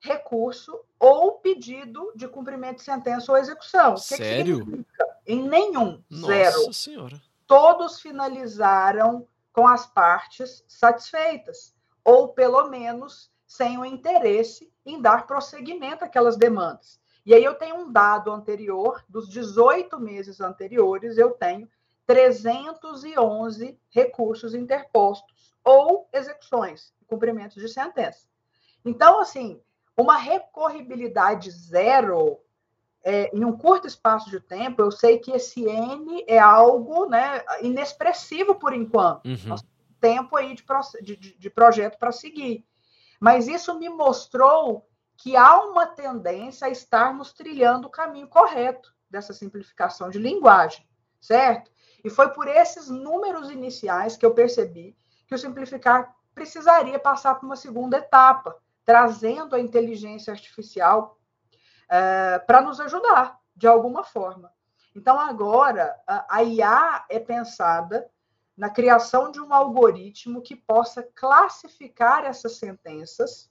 [0.01, 3.97] recurso ou pedido de cumprimento de sentença ou execução.
[3.97, 4.65] Sério?
[4.65, 6.03] Que que em nenhum.
[6.09, 6.73] Nossa zero.
[6.73, 7.23] Senhora.
[7.47, 16.05] Todos finalizaram com as partes satisfeitas, ou pelo menos sem o interesse em dar prosseguimento
[16.05, 17.00] àquelas demandas.
[17.31, 21.71] E aí eu tenho um dado anterior, dos 18 meses anteriores, eu tenho
[22.05, 28.27] 311 recursos interpostos ou execuções, cumprimentos de sentença.
[28.85, 29.63] Então, assim,
[29.97, 32.41] uma recorribilidade zero
[33.05, 37.45] é, em um curto espaço de tempo, eu sei que esse N é algo né,
[37.63, 39.27] inexpressivo por enquanto.
[39.27, 39.39] Uhum.
[39.47, 39.65] Nós
[40.01, 40.57] tempo aí
[41.01, 42.67] de, de, de projeto para seguir.
[43.21, 44.90] Mas isso me mostrou
[45.21, 50.89] que há uma tendência a estarmos trilhando o caminho correto dessa simplificação de linguagem,
[51.21, 51.71] certo?
[52.03, 54.97] E foi por esses números iniciais que eu percebi
[55.29, 61.19] que o simplificar precisaria passar por uma segunda etapa, trazendo a inteligência artificial
[61.87, 64.51] é, para nos ajudar de alguma forma.
[64.97, 68.11] Então, agora, a IA é pensada
[68.57, 73.50] na criação de um algoritmo que possa classificar essas sentenças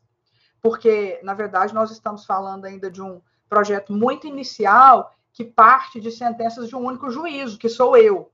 [0.61, 6.11] porque, na verdade, nós estamos falando ainda de um projeto muito inicial que parte de
[6.11, 8.31] sentenças de um único juízo, que sou eu.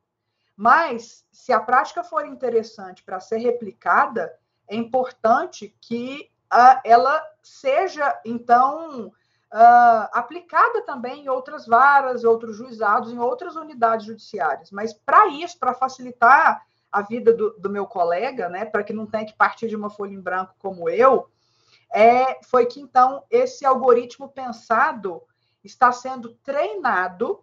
[0.56, 4.34] Mas, se a prática for interessante para ser replicada,
[4.68, 13.12] é importante que uh, ela seja, então, uh, aplicada também em outras varas, outros juizados,
[13.12, 14.72] em outras unidades judiciárias.
[14.72, 19.06] Mas, para isso, para facilitar a vida do, do meu colega, né, para que não
[19.06, 21.30] tenha que partir de uma folha em branco como eu,
[21.96, 25.24] é, foi que então esse algoritmo pensado
[25.64, 27.42] está sendo treinado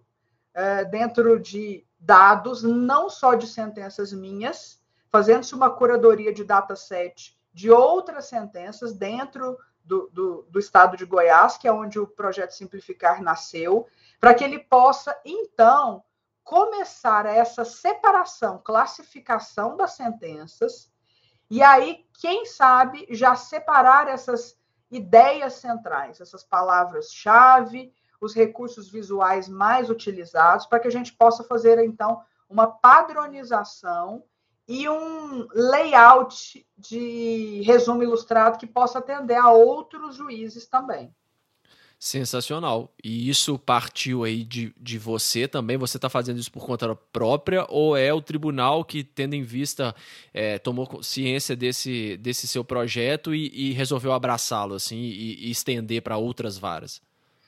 [0.53, 4.79] é, dentro de dados, não só de sentenças minhas,
[5.11, 11.57] fazendo-se uma curadoria de dataset de outras sentenças dentro do, do, do, estado de Goiás,
[11.57, 13.87] que é onde o projeto Simplificar nasceu,
[14.21, 16.05] para que ele possa, então,
[16.45, 20.92] começar essa separação, classificação das sentenças
[21.55, 24.57] e aí, quem sabe, já separar essas
[24.91, 31.79] ideias centrais, essas palavras-chave, os recursos visuais mais utilizados, para que a gente possa fazer,
[31.85, 34.25] então, uma padronização
[34.67, 41.15] e um layout de resumo ilustrado que possa atender a outros juízes também.
[42.03, 42.93] Sensacional.
[43.03, 45.77] E isso partiu aí de, de você também?
[45.77, 49.95] Você está fazendo isso por conta própria ou é o tribunal que, tendo em vista,
[50.35, 56.03] é, tomou ciência desse, desse seu projeto e, e resolveu abraçá-lo assim e, e estender
[56.03, 57.01] para outras varas?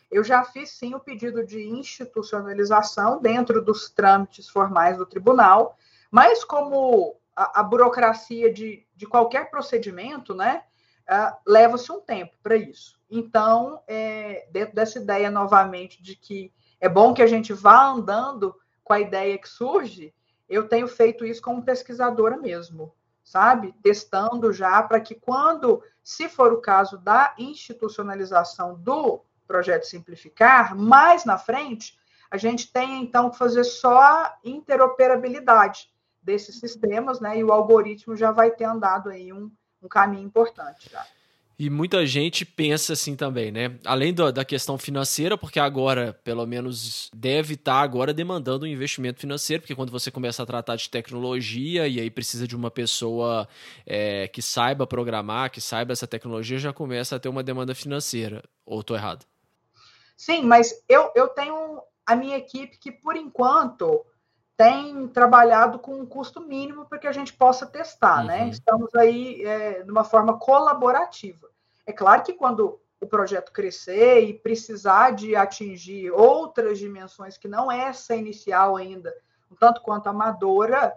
[0.09, 5.77] Eu já fiz sim o pedido de institucionalização dentro dos trâmites formais do tribunal,
[6.13, 10.63] mas como a, a burocracia de, de qualquer procedimento, né,
[11.11, 12.99] uh, leva-se um tempo para isso.
[13.11, 18.55] Então, é, dentro dessa ideia novamente de que é bom que a gente vá andando
[18.83, 20.15] com a ideia que surge,
[20.49, 23.75] eu tenho feito isso como pesquisadora mesmo, sabe?
[23.83, 31.25] Testando já para que quando, se for o caso da institucionalização do projeto Simplificar, mais
[31.25, 31.99] na frente,
[32.31, 35.91] a gente tenha então que fazer só a interoperabilidade
[36.23, 37.39] desses sistemas, né?
[37.39, 39.51] E o algoritmo já vai ter andado aí um,
[39.85, 41.07] um caminho importante já.
[41.57, 43.79] E muita gente pensa assim também, né?
[43.85, 49.21] Além do, da questão financeira, porque agora, pelo menos, deve estar agora demandando um investimento
[49.21, 53.47] financeiro, porque quando você começa a tratar de tecnologia e aí precisa de uma pessoa
[53.87, 58.43] é, que saiba programar, que saiba essa tecnologia, já começa a ter uma demanda financeira.
[58.67, 59.25] Ou estou errado?
[60.17, 64.05] Sim, mas eu, eu tenho a minha equipe que, por enquanto,
[64.57, 68.39] tem trabalhado com um custo mínimo para que a gente possa testar, né?
[68.39, 68.45] uhum.
[68.45, 68.51] né?
[68.51, 71.49] Estamos aí é, de uma forma colaborativa.
[71.87, 77.71] É claro que quando o projeto crescer e precisar de atingir outras dimensões que não
[77.71, 79.15] essa inicial ainda,
[79.59, 80.97] tanto quanto amadora,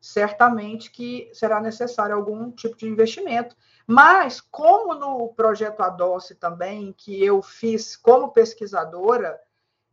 [0.00, 3.56] certamente que será necessário algum tipo de investimento.
[3.86, 9.40] Mas, como no projeto Adoce também, que eu fiz como pesquisadora,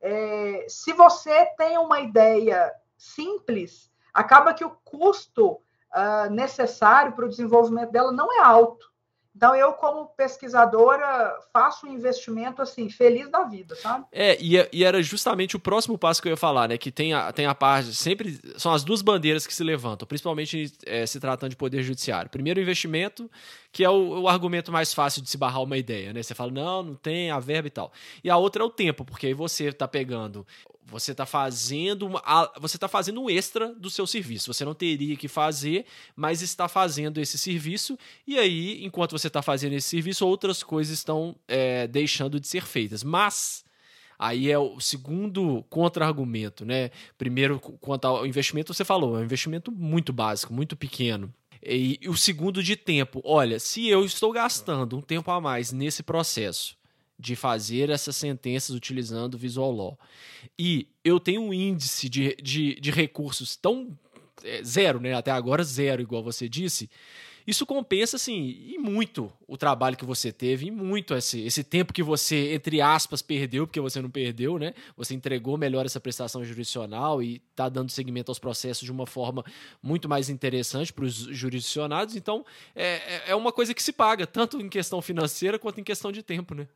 [0.01, 2.73] é, se você tem uma ideia
[3.03, 8.93] simples, acaba que o custo uh, necessário para o desenvolvimento dela não é alto.
[9.35, 14.05] Então, eu, como pesquisadora, faço um investimento assim, feliz da vida, sabe?
[14.11, 16.77] É, e, é, e, era justamente o próximo passo que eu ia falar, né?
[16.77, 20.71] Que tem a, tem a parte, sempre são as duas bandeiras que se levantam, principalmente
[20.85, 22.29] é, se tratando de poder judiciário.
[22.29, 23.29] Primeiro, o investimento,
[23.71, 26.21] que é o, o, argumento mais fácil de se barrar uma ideia, né?
[26.21, 27.91] Você fala, não, não tem a verba e tal.
[28.23, 30.45] E a outra é o tempo, porque aí você está pegando
[30.93, 32.21] você está fazendo uma,
[32.59, 34.53] você está fazendo um extra do seu serviço.
[34.53, 37.97] Você não teria que fazer, mas está fazendo esse serviço.
[38.27, 42.63] E aí, enquanto você está fazendo esse serviço, outras coisas estão é, deixando de ser
[42.63, 43.03] feitas.
[43.03, 43.65] Mas
[44.19, 46.91] aí é o segundo contra-argumento, né?
[47.17, 51.33] Primeiro, quanto ao investimento, você falou, é um investimento muito básico, muito pequeno.
[51.65, 55.71] E, e o segundo de tempo, olha, se eu estou gastando um tempo a mais
[55.71, 56.77] nesse processo
[57.19, 59.99] de fazer essas sentenças utilizando o Visual Law.
[60.57, 63.97] E eu tenho um índice de, de, de recursos tão
[64.43, 65.13] é, zero, né?
[65.13, 66.89] Até agora zero, igual você disse.
[67.45, 71.91] Isso compensa, assim, e muito o trabalho que você teve, e muito esse, esse tempo
[71.91, 74.73] que você, entre aspas, perdeu, porque você não perdeu, né?
[74.95, 79.43] Você entregou melhor essa prestação jurisdicional e está dando seguimento aos processos de uma forma
[79.81, 82.15] muito mais interessante para os jurisdicionados.
[82.15, 85.83] Então, é, é, é uma coisa que se paga, tanto em questão financeira quanto em
[85.83, 86.67] questão de tempo, né?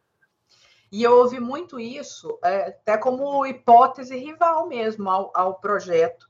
[0.92, 6.28] E eu ouvi muito isso, é, até como hipótese rival mesmo ao, ao projeto.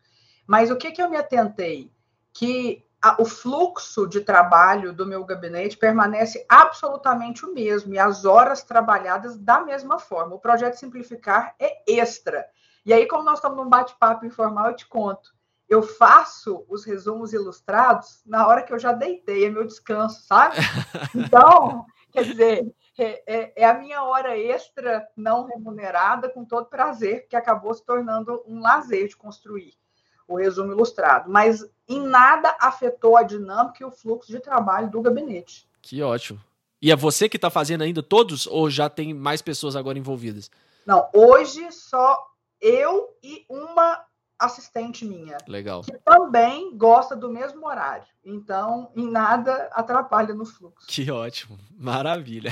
[0.48, 1.92] Mas o que, que eu me atentei?
[2.34, 8.26] Que a, o fluxo de trabalho do meu gabinete permanece absolutamente o mesmo e as
[8.26, 10.36] horas trabalhadas da mesma forma.
[10.36, 12.46] O projeto Simplificar é extra.
[12.86, 15.36] E aí, como nós estamos num bate-papo informal, eu te conto.
[15.70, 20.56] Eu faço os resumos ilustrados na hora que eu já deitei, é meu descanso, sabe?
[21.14, 27.28] Então, quer dizer, é, é, é, a minha hora extra não remunerada, com todo prazer,
[27.28, 29.74] que acabou se tornando um lazer de construir
[30.28, 31.30] o resumo ilustrado.
[31.30, 35.68] Mas em nada afetou a dinâmica e o fluxo de trabalho do gabinete.
[35.82, 36.40] Que ótimo.
[36.82, 40.52] E é você que está fazendo ainda todos ou já tem mais pessoas agora envolvidas?
[40.86, 42.28] Não, hoje só
[42.62, 44.04] eu e uma
[44.40, 45.38] assistente minha.
[45.48, 45.82] Legal.
[45.82, 48.06] Que também gosta do mesmo horário.
[48.24, 50.88] Então, em nada atrapalha no fluxo.
[50.88, 51.58] Que ótimo.
[51.78, 52.52] Maravilha.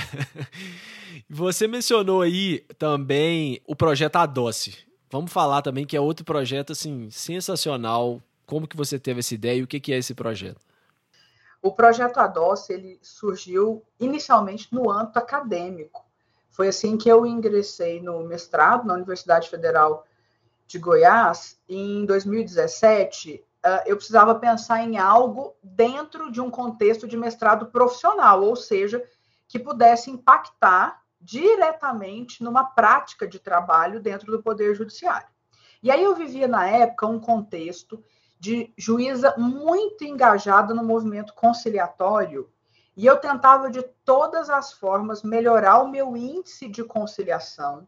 [1.28, 4.86] Você mencionou aí também o projeto Adoce.
[5.10, 8.20] Vamos falar também que é outro projeto assim sensacional.
[8.44, 10.60] Como que você teve essa ideia e o que que é esse projeto?
[11.62, 16.04] O projeto Adoce ele surgiu inicialmente no âmbito acadêmico.
[16.50, 20.06] Foi assim que eu ingressei no mestrado na Universidade Federal
[20.66, 27.16] de Goiás, em 2017, ah, eu precisava pensar em algo dentro de um contexto de
[27.16, 29.02] mestrado profissional, ou seja,
[29.48, 35.28] que pudesse impactar diretamente numa prática de trabalho dentro do Poder Judiciário.
[35.82, 38.02] E aí eu vivia na época um contexto
[38.38, 42.48] de juíza muito engajada no movimento conciliatório,
[42.96, 47.86] e eu tentava de todas as formas melhorar o meu índice de conciliação,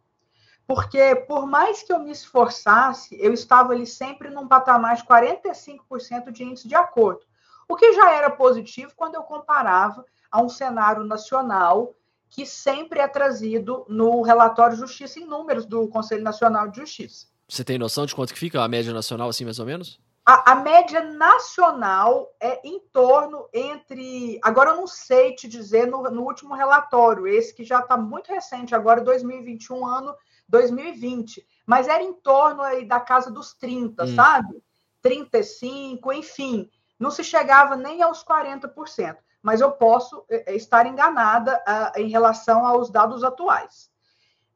[0.68, 6.30] porque por mais que eu me esforçasse, eu estava ali sempre num patamar de 45%
[6.30, 7.22] de índice de acordo,
[7.66, 11.94] o que já era positivo quando eu comparava a um cenário nacional
[12.28, 17.28] que sempre é trazido no relatório Justiça em Números do Conselho Nacional de Justiça.
[17.48, 19.98] Você tem noção de quanto que fica a média nacional, assim, mais ou menos?
[20.26, 24.38] A, a, média nacional é em torno entre.
[24.44, 28.30] Agora eu não sei te dizer no, no último relatório, esse que já está muito
[28.30, 30.14] recente, agora 2021, ano
[30.48, 34.14] 2020, mas era em torno aí da casa dos 30, hum.
[34.14, 34.62] sabe?
[35.02, 41.56] 35, enfim, não se chegava nem aos 40%, mas eu posso é, é, estar enganada
[41.56, 43.90] uh, em relação aos dados atuais.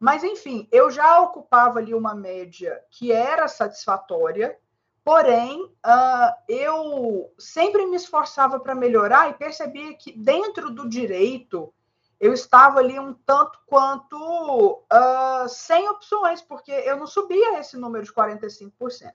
[0.01, 4.59] Mas, enfim, eu já ocupava ali uma média que era satisfatória,
[5.05, 11.75] Porém, uh, eu sempre me esforçava para melhorar e percebia que dentro do direito
[12.23, 18.05] eu estava ali um tanto quanto uh, sem opções, porque eu não subia esse número
[18.05, 19.13] de 45%.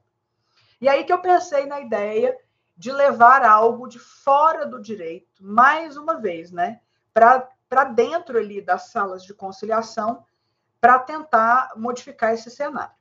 [0.81, 2.37] E aí que eu pensei na ideia
[2.75, 6.81] de levar algo de fora do direito, mais uma vez, né?
[7.13, 10.25] Para dentro ali das salas de conciliação,
[10.81, 12.93] para tentar modificar esse cenário.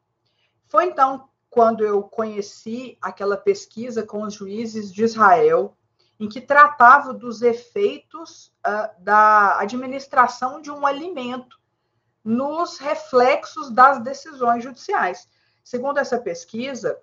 [0.68, 5.75] Foi então quando eu conheci aquela pesquisa com os juízes de Israel,
[6.18, 11.58] em que tratava dos efeitos uh, da administração de um alimento
[12.24, 15.28] nos reflexos das decisões judiciais.
[15.62, 16.98] Segundo essa pesquisa,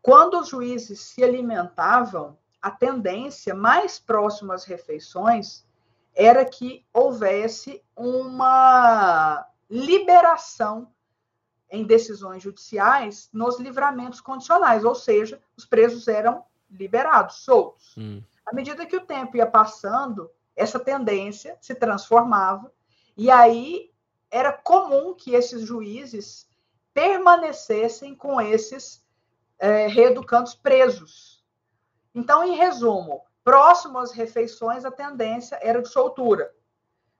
[0.00, 5.66] quando os juízes se alimentavam, a tendência mais próxima às refeições
[6.14, 10.90] era que houvesse uma liberação
[11.70, 17.94] em decisões judiciais nos livramentos condicionais, ou seja, os presos eram liberados, soltos.
[17.96, 18.22] Hum.
[18.46, 22.72] À medida que o tempo ia passando, essa tendência se transformava,
[23.16, 23.90] e aí
[24.30, 26.48] era comum que esses juízes
[26.92, 29.04] permanecessem com esses
[29.58, 31.44] é, reeducandos presos.
[32.14, 36.52] Então, em resumo, próximo às refeições, a tendência era de soltura.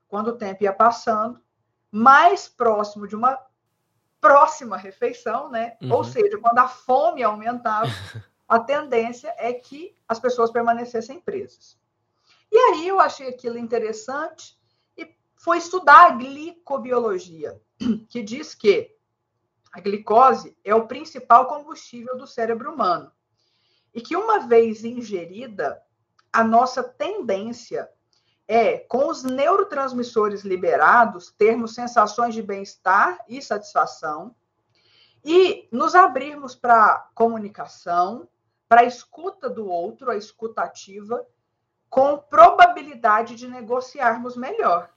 [0.07, 1.41] Quando o tempo ia passando,
[1.91, 3.39] mais próximo de uma
[4.19, 5.77] próxima refeição, né?
[5.81, 5.93] Uhum.
[5.93, 7.87] Ou seja, quando a fome aumentava,
[8.47, 11.77] a tendência é que as pessoas permanecessem presas.
[12.51, 14.57] E aí eu achei aquilo interessante
[14.97, 17.59] e fui estudar a glicobiologia,
[18.09, 18.95] que diz que
[19.71, 23.11] a glicose é o principal combustível do cérebro humano.
[23.93, 25.81] E que uma vez ingerida,
[26.31, 27.89] a nossa tendência
[28.47, 34.35] é, com os neurotransmissores liberados, termos sensações de bem-estar e satisfação
[35.23, 38.27] e nos abrirmos para comunicação,
[38.67, 41.25] para a escuta do outro, a escuta ativa,
[41.89, 44.89] com probabilidade de negociarmos melhor.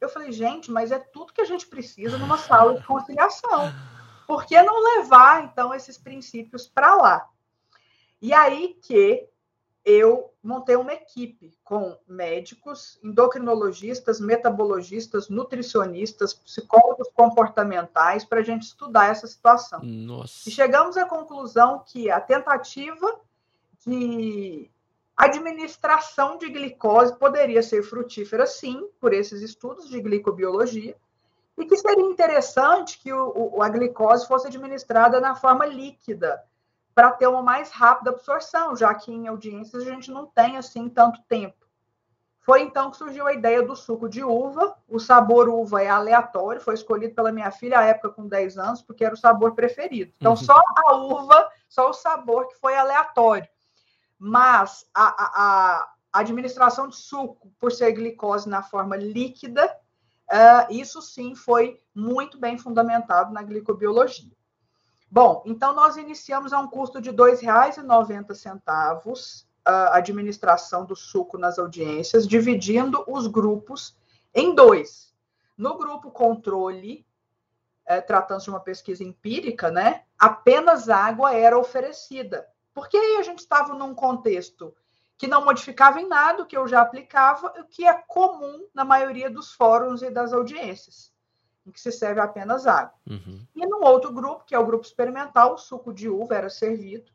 [0.00, 3.72] Eu falei, gente, mas é tudo que a gente precisa numa sala de conciliação.
[4.26, 7.28] Por que não levar, então, esses princípios para lá?
[8.20, 9.28] E aí que
[9.88, 19.10] eu montei uma equipe com médicos, endocrinologistas, metabologistas, nutricionistas, psicólogos comportamentais para a gente estudar
[19.10, 19.80] essa situação.
[19.82, 20.46] Nossa.
[20.46, 23.18] E chegamos à conclusão que a tentativa
[23.86, 24.70] de
[25.16, 30.94] administração de glicose poderia ser frutífera, sim, por esses estudos de glicobiologia,
[31.56, 36.44] e que seria interessante que o, o, a glicose fosse administrada na forma líquida,
[36.98, 40.88] para ter uma mais rápida absorção, já que em audiências a gente não tem assim
[40.88, 41.64] tanto tempo.
[42.40, 44.76] Foi então que surgiu a ideia do suco de uva.
[44.88, 48.82] O sabor uva é aleatório, foi escolhido pela minha filha à época com 10 anos,
[48.82, 50.12] porque era o sabor preferido.
[50.16, 50.36] Então, uhum.
[50.38, 53.48] só a uva, só o sabor que foi aleatório.
[54.18, 59.72] Mas a, a, a administração de suco, por ser glicose na forma líquida,
[60.32, 64.36] uh, isso sim foi muito bem fundamentado na glicobiologia.
[65.10, 71.58] Bom, então nós iniciamos a um custo de R$ 2,90 a administração do suco nas
[71.58, 73.96] audiências, dividindo os grupos
[74.34, 75.14] em dois.
[75.56, 77.06] No grupo controle,
[77.86, 82.46] é, tratando-se de uma pesquisa empírica, né, apenas água era oferecida.
[82.74, 84.74] Porque aí a gente estava num contexto
[85.16, 88.84] que não modificava em nada o que eu já aplicava, o que é comum na
[88.84, 91.12] maioria dos fóruns e das audiências
[91.68, 92.94] em que se serve apenas água.
[93.06, 93.40] Uhum.
[93.54, 97.10] E num outro grupo, que é o grupo experimental, o suco de uva era servido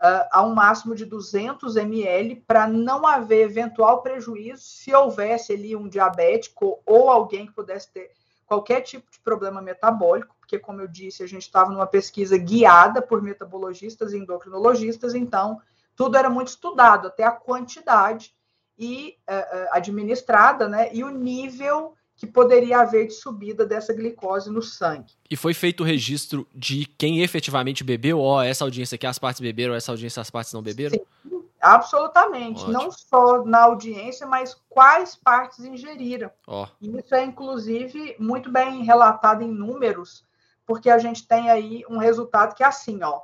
[0.00, 5.76] uh, a um máximo de 200 ml para não haver eventual prejuízo se houvesse ali
[5.76, 8.10] um diabético ou alguém que pudesse ter
[8.46, 13.00] qualquer tipo de problema metabólico, porque, como eu disse, a gente estava numa pesquisa guiada
[13.00, 15.60] por metabologistas e endocrinologistas, então
[15.94, 18.34] tudo era muito estudado, até a quantidade
[18.76, 24.60] e uh, administrada, né, e o nível que poderia haver de subida dessa glicose no
[24.60, 25.14] sangue.
[25.30, 28.20] E foi feito o registro de quem efetivamente bebeu?
[28.20, 30.98] Ó, oh, essa audiência aqui as partes beberam, essa audiência as partes não beberam?
[30.98, 32.60] Sim, absolutamente.
[32.60, 32.72] Ótimo.
[32.74, 36.30] Não só na audiência, mas quais partes ingeriram.
[36.46, 36.66] Oh.
[36.78, 40.22] Isso é, inclusive, muito bem relatado em números,
[40.66, 43.22] porque a gente tem aí um resultado que é assim, ó.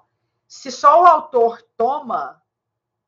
[0.49, 2.40] Se só o autor toma,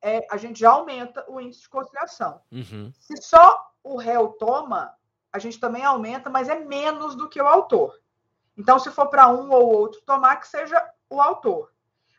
[0.02, 2.42] é, a gente já aumenta o índice de conciliação.
[2.52, 2.92] Uhum.
[3.00, 4.97] Se só o réu toma,
[5.32, 7.98] a gente também aumenta, mas é menos do que o autor.
[8.56, 11.70] Então, se for para um ou outro tomar, que seja o autor.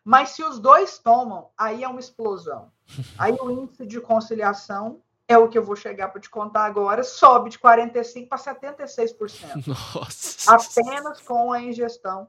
[0.03, 2.71] Mas se os dois tomam, aí é uma explosão.
[3.19, 7.03] Aí o índice de conciliação é o que eu vou chegar para te contar agora,
[7.03, 9.67] sobe de 45% para 76%.
[9.67, 10.55] Nossa.
[10.55, 12.27] Apenas com a ingestão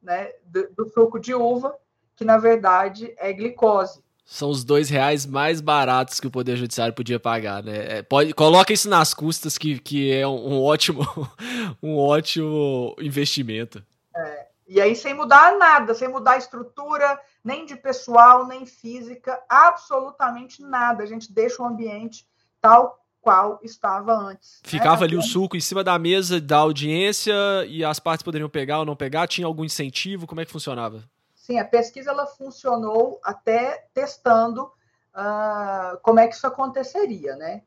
[0.00, 1.76] né, do, do suco de uva,
[2.14, 4.05] que na verdade é glicose.
[4.28, 7.98] São os dois reais mais baratos que o Poder Judiciário podia pagar, né?
[7.98, 11.06] É, pode, coloca isso nas custas, que, que é um, um ótimo,
[11.80, 13.80] um ótimo investimento.
[14.16, 19.40] É, e aí, sem mudar nada, sem mudar a estrutura, nem de pessoal, nem física,
[19.48, 21.04] absolutamente nada.
[21.04, 22.26] A gente deixa o ambiente
[22.60, 24.60] tal qual estava antes.
[24.64, 24.70] Né?
[24.70, 25.06] Ficava né?
[25.06, 27.32] ali o suco em cima da mesa da audiência
[27.68, 29.28] e as partes poderiam pegar ou não pegar?
[29.28, 30.26] Tinha algum incentivo?
[30.26, 31.04] Como é que funcionava?
[31.46, 34.64] Sim, a pesquisa ela funcionou até testando
[35.14, 37.62] uh, como é que isso aconteceria, né?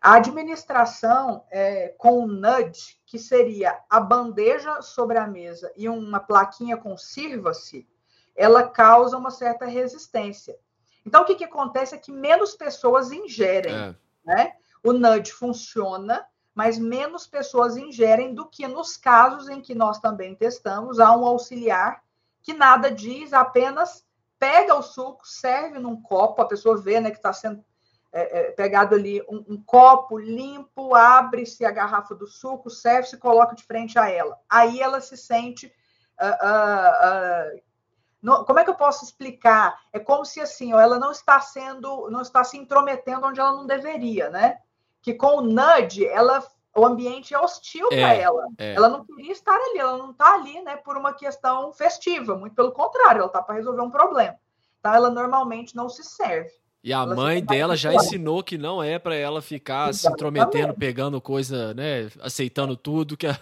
[0.00, 6.20] A administração é, com o nudge, que seria a bandeja sobre a mesa e uma
[6.20, 7.88] plaquinha com sirva-se,
[8.36, 10.56] ela causa uma certa resistência.
[11.04, 13.96] Então, o que, que acontece é que menos pessoas ingerem, é.
[14.24, 14.52] né?
[14.80, 16.24] O nudge funciona,
[16.54, 21.26] mas menos pessoas ingerem do que nos casos em que nós também testamos, há um
[21.26, 22.03] auxiliar
[22.44, 24.04] que nada diz, apenas
[24.38, 27.64] pega o suco, serve num copo, a pessoa vê né, que está sendo
[28.12, 33.16] é, é, pegado ali um, um copo limpo, abre-se a garrafa do suco, serve, se
[33.16, 34.38] coloca de frente a ela.
[34.48, 35.72] Aí ela se sente.
[36.20, 39.76] Uh, uh, uh, como é que eu posso explicar?
[39.92, 43.66] É como se assim, ela não está sendo, não está se intrometendo onde ela não
[43.66, 44.58] deveria, né?
[45.02, 48.48] Que com o nudge ela o ambiente é hostil é, para ela.
[48.58, 48.74] É.
[48.74, 52.54] Ela não queria estar ali, ela não está ali, né, por uma questão festiva, muito
[52.54, 54.36] pelo contrário, ela está para resolver um problema.
[54.80, 56.50] Então ela normalmente não se serve.
[56.82, 60.00] E a ela mãe dela já ensinou que não é para ela ficar Exatamente.
[60.00, 63.38] se intrometendo, pegando coisa, né, aceitando tudo que a,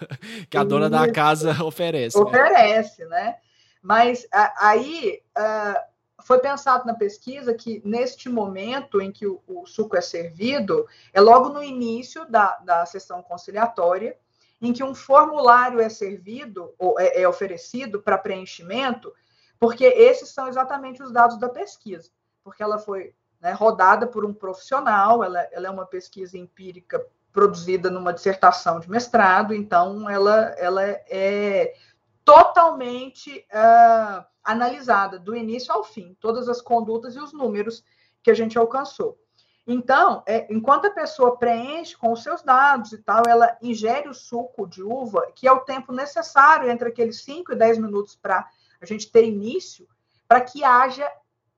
[0.48, 2.16] que a dona da casa oferece.
[2.20, 3.24] Oferece, né?
[3.24, 3.36] né?
[3.82, 4.24] Mas
[4.60, 5.91] aí uh,
[6.24, 11.20] foi pensado na pesquisa que neste momento em que o, o, suco é servido, é
[11.20, 14.16] logo no início da, da sessão conciliatória,
[14.60, 19.12] em que um formulário é servido ou é, é oferecido para preenchimento,
[19.58, 22.10] porque esses são exatamente os dados da pesquisa,
[22.44, 27.90] porque ela foi né, rodada por um profissional, ela, ela é uma pesquisa empírica produzida
[27.90, 31.74] numa dissertação de mestrado, então ela, ela é
[32.24, 37.84] totalmente uh, analisada, do início ao fim, todas as condutas e os números
[38.22, 39.18] que a gente alcançou.
[39.66, 44.14] Então, é, enquanto a pessoa preenche com os seus dados e tal, ela ingere o
[44.14, 48.48] suco de uva, que é o tempo necessário entre aqueles 5 e 10 minutos para
[48.80, 49.86] a gente ter início,
[50.26, 51.08] para que haja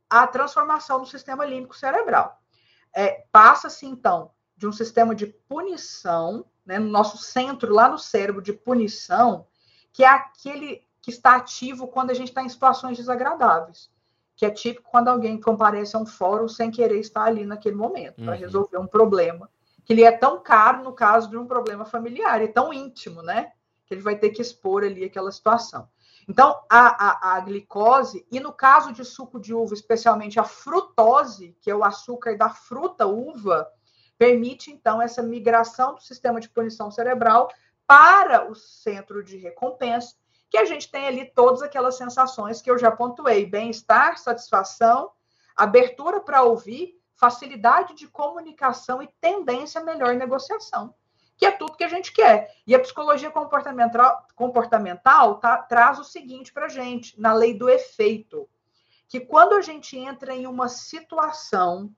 [0.09, 2.39] a transformação do sistema límbico cerebral.
[2.95, 8.43] É, Passa-se, então, de um sistema de punição, né, no nosso centro, lá no cérebro
[8.43, 9.47] de punição,
[9.95, 13.89] que é aquele que está ativo quando a gente está em situações desagradáveis,
[14.37, 18.19] que é típico quando alguém comparece a um fórum sem querer estar ali naquele momento,
[18.19, 18.25] uhum.
[18.27, 19.49] para resolver um problema,
[19.85, 23.53] que ele é tão caro no caso de um problema familiar, é tão íntimo, né?
[23.87, 25.89] Que ele vai ter que expor ali aquela situação.
[26.27, 31.57] Então, a, a, a, glicose, e no caso de suco de uva, especialmente a frutose,
[31.61, 33.71] que é o açúcar da fruta uva,
[34.19, 37.51] permite, então, essa migração do sistema de punição cerebral
[37.87, 40.15] para o centro de recompensa,
[40.51, 45.11] que a gente tem ali todas aquelas sensações que eu já pontuei: bem-estar, satisfação,
[45.57, 50.95] abertura para ouvir, facilidade de comunicação e tendência a melhor negociação,
[51.37, 52.55] que é tudo que a gente quer.
[52.67, 57.69] E a psicologia comportamental, comportamental tá, traz o seguinte para a gente, na lei do
[57.69, 58.49] efeito,
[59.09, 61.95] que quando a gente entra em uma situação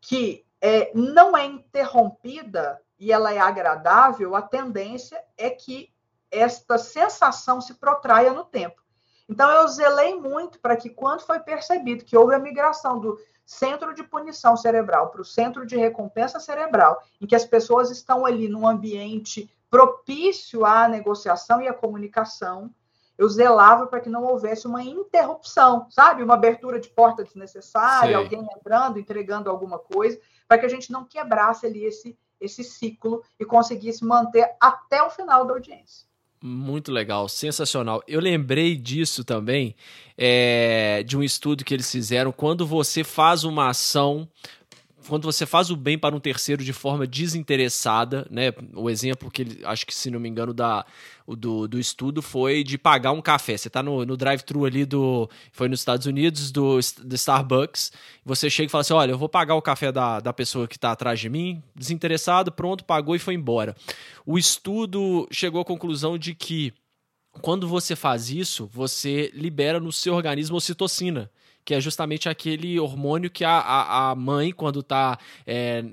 [0.00, 5.90] que é, não é interrompida e ela é agradável, a tendência é que
[6.30, 8.82] esta sensação se protraia no tempo.
[9.26, 13.94] Então, eu zelei muito para que, quando foi percebido que houve a migração do centro
[13.94, 18.48] de punição cerebral para o centro de recompensa cerebral, em que as pessoas estão ali
[18.48, 22.70] num ambiente propício à negociação e à comunicação,
[23.16, 26.22] eu zelava para que não houvesse uma interrupção, sabe?
[26.22, 31.04] Uma abertura de porta desnecessária, alguém entrando, entregando alguma coisa, para que a gente não
[31.04, 36.08] quebrasse ali esse esse ciclo e conseguisse manter até o final da audiência.
[36.42, 38.02] Muito legal, sensacional.
[38.08, 39.76] Eu lembrei disso também,
[40.16, 42.32] é, de um estudo que eles fizeram.
[42.32, 44.26] Quando você faz uma ação
[45.08, 48.52] quando você faz o bem para um terceiro de forma desinteressada, né?
[48.74, 50.84] O exemplo que ele, acho que se não me engano da,
[51.26, 53.56] do, do estudo foi de pagar um café.
[53.56, 57.92] Você está no, no drive-thru ali do, foi nos Estados Unidos do, do Starbucks.
[58.24, 60.76] Você chega e fala assim, olha, eu vou pagar o café da, da pessoa que
[60.76, 63.74] está atrás de mim, desinteressado, pronto, pagou e foi embora.
[64.26, 66.72] O estudo chegou à conclusão de que
[67.40, 71.30] quando você faz isso, você libera no seu organismo ocitocina
[71.64, 75.84] que é justamente aquele hormônio que a, a, a mãe, quando está é,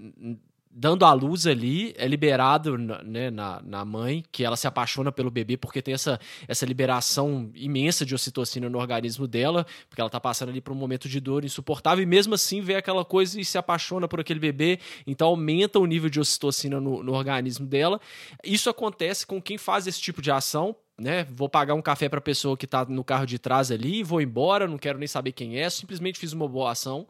[0.79, 5.31] dando a luz ali, é liberado né, na, na mãe, que ela se apaixona pelo
[5.31, 10.19] bebê, porque tem essa, essa liberação imensa de ocitocina no organismo dela, porque ela tá
[10.19, 13.43] passando ali por um momento de dor insuportável, e mesmo assim vê aquela coisa e
[13.43, 17.99] se apaixona por aquele bebê, então aumenta o nível de ocitocina no, no organismo dela.
[18.43, 21.25] Isso acontece com quem faz esse tipo de ação, né?
[21.31, 24.21] Vou pagar um café para a pessoa que está no carro de trás ali, vou
[24.21, 27.07] embora, não quero nem saber quem é, simplesmente fiz uma boa ação.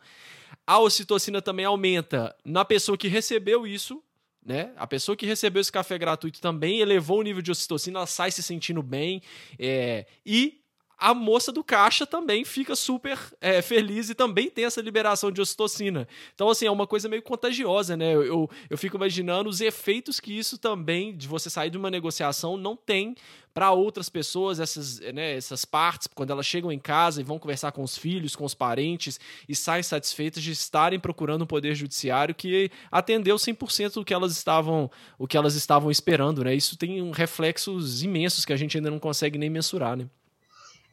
[0.68, 4.03] A ocitocina também aumenta na pessoa que recebeu isso,
[4.45, 4.74] né?
[4.76, 8.32] A pessoa que recebeu esse café gratuito também elevou o nível de ocitocina, ela sai
[8.32, 9.22] se sentindo bem.
[9.57, 10.61] É, e
[10.98, 15.39] a moça do caixa também fica super é, feliz e também tem essa liberação de
[15.39, 16.08] ocitocina.
[16.34, 18.16] Então, assim, é uma coisa meio contagiosa, né?
[18.16, 21.91] Eu, eu, eu fico imaginando os efeitos que isso também, de você sair de uma
[21.91, 23.16] negociação, não tem
[23.54, 27.72] para outras pessoas, essas, né, essas partes, quando elas chegam em casa e vão conversar
[27.72, 29.20] com os filhos, com os parentes
[29.50, 34.32] e saem satisfeitas de estarem procurando um poder judiciário que atendeu 100% do que elas
[34.32, 36.54] estavam, o que elas estavam esperando, né?
[36.54, 40.08] Isso tem reflexos imensos que a gente ainda não consegue nem mensurar, né?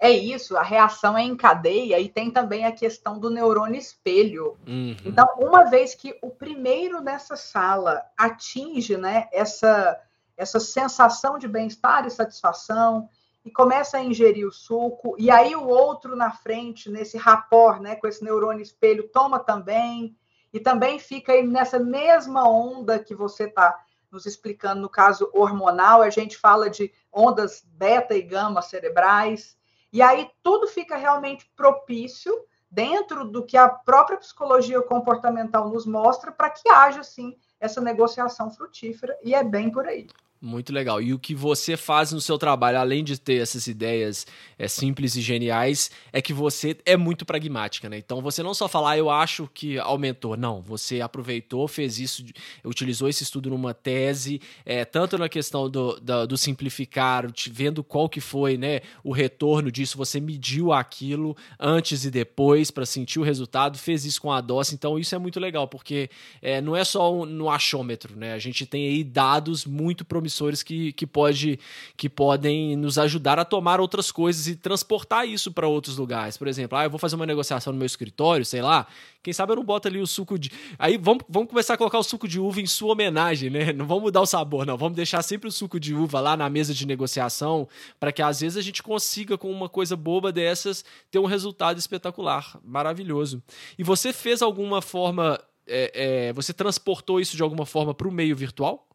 [0.05, 4.59] É isso, a reação é em cadeia e tem também a questão do neurônio espelho.
[4.67, 4.95] Uhum.
[5.03, 9.99] Então, uma vez que o primeiro nessa sala atinge né, essa,
[10.37, 13.09] essa sensação de bem-estar e satisfação
[13.47, 17.97] e começa a ingerir o suco, e aí o outro na frente, nesse rapor, né,
[17.97, 20.15] com esse neurônio espelho, toma também,
[20.53, 23.83] e também fica aí nessa mesma onda que você está
[24.13, 29.57] nos explicando no caso hormonal, a gente fala de ondas beta e gama cerebrais,
[29.95, 32.35] e aí tudo fica realmente propício
[32.69, 38.51] dentro do que a própria psicologia comportamental nos mostra para que haja sim essa negociação
[38.51, 40.09] frutífera e é bem por aí.
[40.45, 41.01] Muito legal.
[41.01, 44.27] E o que você faz no seu trabalho, além de ter essas ideias
[44.59, 47.97] é, simples e geniais, é que você é muito pragmática, né?
[47.97, 50.37] Então você não só fala, ah, eu acho que aumentou.
[50.37, 52.27] Não, você aproveitou, fez isso,
[52.63, 58.07] utilizou esse estudo numa tese, é, tanto na questão do, do, do simplificar, vendo qual
[58.07, 63.23] que foi né, o retorno disso, você mediu aquilo antes e depois para sentir o
[63.23, 64.75] resultado, fez isso com a dose.
[64.75, 66.11] Então isso é muito legal, porque
[66.43, 68.35] é, não é só um, no achômetro, né?
[68.35, 71.59] A gente tem aí dados muito promissores promissores que, que, pode,
[71.97, 76.37] que podem nos ajudar a tomar outras coisas e transportar isso para outros lugares.
[76.37, 78.87] Por exemplo, ah, eu vou fazer uma negociação no meu escritório, sei lá.
[79.23, 80.51] Quem sabe eu não boto ali o suco de.
[80.79, 83.73] Aí vamos, vamos começar a colocar o suco de uva em sua homenagem, né?
[83.73, 84.77] Não vamos mudar o sabor, não.
[84.77, 87.67] Vamos deixar sempre o suco de uva lá na mesa de negociação,
[87.99, 91.79] para que às vezes a gente consiga, com uma coisa boba dessas, ter um resultado
[91.79, 93.43] espetacular, maravilhoso.
[93.79, 95.41] E você fez alguma forma.
[95.67, 98.87] É, é, você transportou isso de alguma forma para o meio virtual?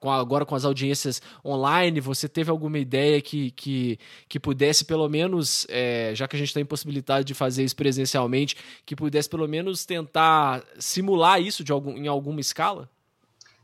[0.00, 5.08] Com agora com as audiências online, você teve alguma ideia que, que, que pudesse pelo
[5.08, 9.46] menos, é, já que a gente tem possibilidade de fazer isso presencialmente, que pudesse pelo
[9.46, 12.88] menos tentar simular isso de algum, em alguma escala?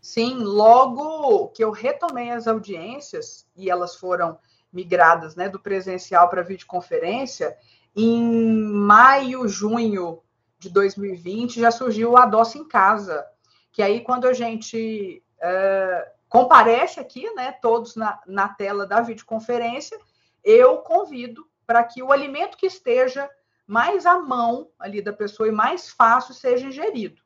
[0.01, 4.39] Sim, logo que eu retomei as audiências e elas foram
[4.71, 7.57] migradas né, do presencial para videoconferência,
[7.97, 10.21] em maio, junho
[10.59, 13.27] de 2020 já surgiu o Adoce em Casa,
[13.73, 19.99] que aí quando a gente uh, comparece aqui, né, todos na, na tela da videoconferência,
[20.43, 23.29] eu convido para que o alimento que esteja
[23.67, 27.21] mais à mão ali da pessoa e mais fácil seja ingerido.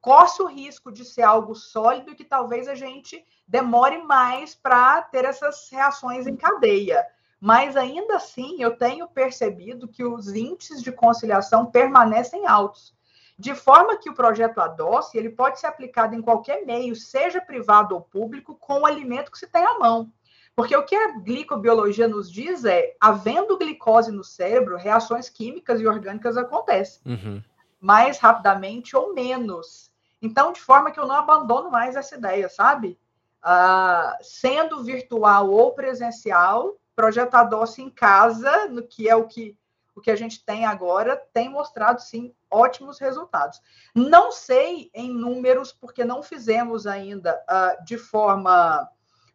[0.00, 5.02] Corre o risco de ser algo sólido e que talvez a gente demore mais para
[5.02, 7.06] ter essas reações em cadeia.
[7.38, 12.94] Mas ainda assim, eu tenho percebido que os índices de conciliação permanecem altos
[13.42, 17.92] de forma que o projeto Adoce ele pode ser aplicado em qualquer meio, seja privado
[17.92, 20.12] ou público, com o alimento que se tem à mão.
[20.54, 25.86] Porque o que a glicobiologia nos diz é, havendo glicose no cérebro, reações químicas e
[25.88, 27.02] orgânicas acontecem.
[27.04, 27.42] Uhum.
[27.80, 29.90] Mais rapidamente ou menos.
[30.20, 32.96] Então, de forma que eu não abandono mais essa ideia, sabe?
[33.44, 39.56] Uh, sendo virtual ou presencial, projeto Adoce em casa, no que é o que
[39.94, 43.60] o que a gente tem agora tem mostrado sim ótimos resultados.
[43.94, 48.88] Não sei em números, porque não fizemos ainda uh, de forma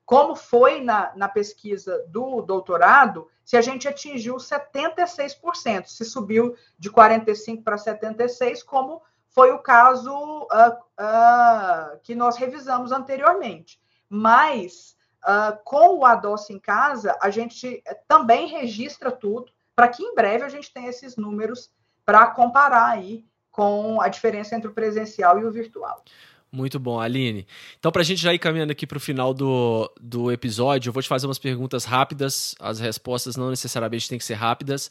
[0.07, 6.89] como foi na, na pesquisa do doutorado, se a gente atingiu 76%, se subiu de
[6.89, 13.81] 45% para 76%, como foi o caso uh, uh, que nós revisamos anteriormente.
[14.09, 14.95] Mas,
[15.27, 20.43] uh, com o Adoce em casa, a gente também registra tudo, para que em breve
[20.43, 21.69] a gente tenha esses números
[22.03, 26.03] para comparar aí com a diferença entre o presencial e o virtual.
[26.51, 27.45] Muito bom, Aline.
[27.77, 30.93] Então, para a gente já ir caminhando aqui para o final do, do episódio, eu
[30.93, 32.55] vou te fazer umas perguntas rápidas.
[32.59, 34.89] As respostas não necessariamente têm que ser rápidas.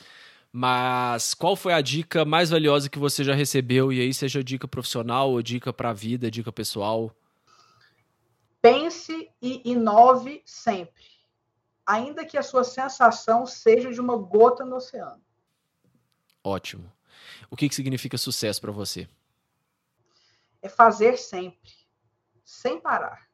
[0.53, 3.93] Mas qual foi a dica mais valiosa que você já recebeu?
[3.93, 7.13] E aí, seja dica profissional ou dica para a vida, dica pessoal?
[8.67, 11.05] pense e inove sempre,
[11.87, 15.23] ainda que a sua sensação seja de uma gota no oceano.
[16.43, 16.93] Ótimo.
[17.51, 19.09] O que, que significa sucesso para você?
[20.61, 21.73] É fazer sempre,
[22.45, 23.26] sem parar.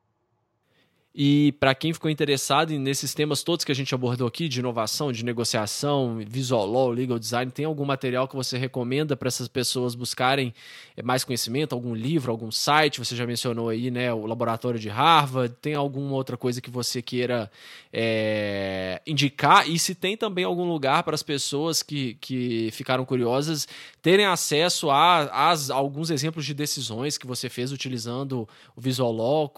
[1.15, 5.13] E para quem ficou interessado nesses temas todos que a gente abordou aqui, de inovação,
[5.13, 10.55] de negociação, visual legal design, tem algum material que você recomenda para essas pessoas buscarem
[10.97, 11.75] eh, mais conhecimento?
[11.75, 12.99] Algum livro, algum site?
[12.99, 15.55] Você já mencionou aí, né, o laboratório de Harvard.
[15.61, 17.51] Tem alguma outra coisa que você queira
[17.93, 19.69] é, indicar?
[19.69, 23.69] E se tem também algum lugar para as pessoas que, que ficaram curiosas
[24.01, 29.53] terem acesso a, a, alguns exemplos de decisões que você fez utilizando o visual law?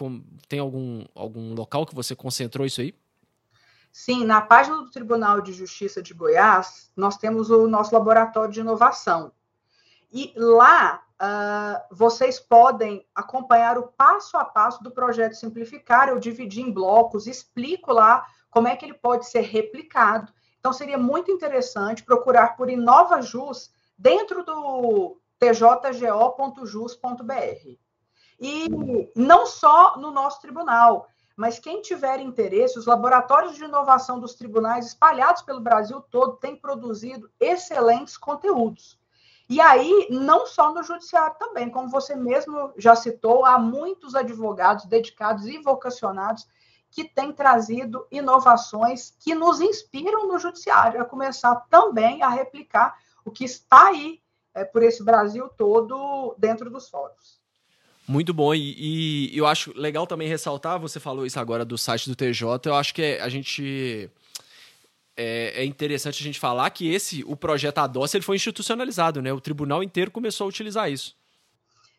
[0.49, 2.95] Tem algum, algum um local que você concentrou isso aí?
[3.93, 8.61] Sim, na página do Tribunal de Justiça de Goiás, nós temos o nosso laboratório de
[8.61, 9.33] inovação.
[10.13, 16.09] E lá uh, vocês podem acompanhar o passo a passo do projeto Simplificar.
[16.09, 20.33] Eu dividi em blocos, explico lá como é que ele pode ser replicado.
[20.59, 26.65] Então, seria muito interessante procurar por InovaJus dentro do tjgo.jus.br.
[28.41, 28.67] E
[29.15, 34.87] não só no nosso tribunal, mas quem tiver interesse, os laboratórios de inovação dos tribunais
[34.87, 38.99] espalhados pelo Brasil todo têm produzido excelentes conteúdos.
[39.49, 44.87] E aí, não só no judiciário também, como você mesmo já citou, há muitos advogados
[44.87, 46.49] dedicados e vocacionados
[46.91, 53.31] que têm trazido inovações que nos inspiram no judiciário a começar também a replicar o
[53.31, 54.23] que está aí
[54.55, 57.44] é, por esse Brasil todo dentro dos fóruns.
[58.07, 62.09] Muito bom, e, e, eu acho legal também ressaltar, você falou isso agora do site
[62.09, 64.11] do TJ, eu acho que é, a gente.
[65.17, 69.33] É, é, interessante a gente falar que esse, o projeto ADOS, ele foi institucionalizado, né?
[69.33, 71.17] O tribunal inteiro começou a utilizar isso.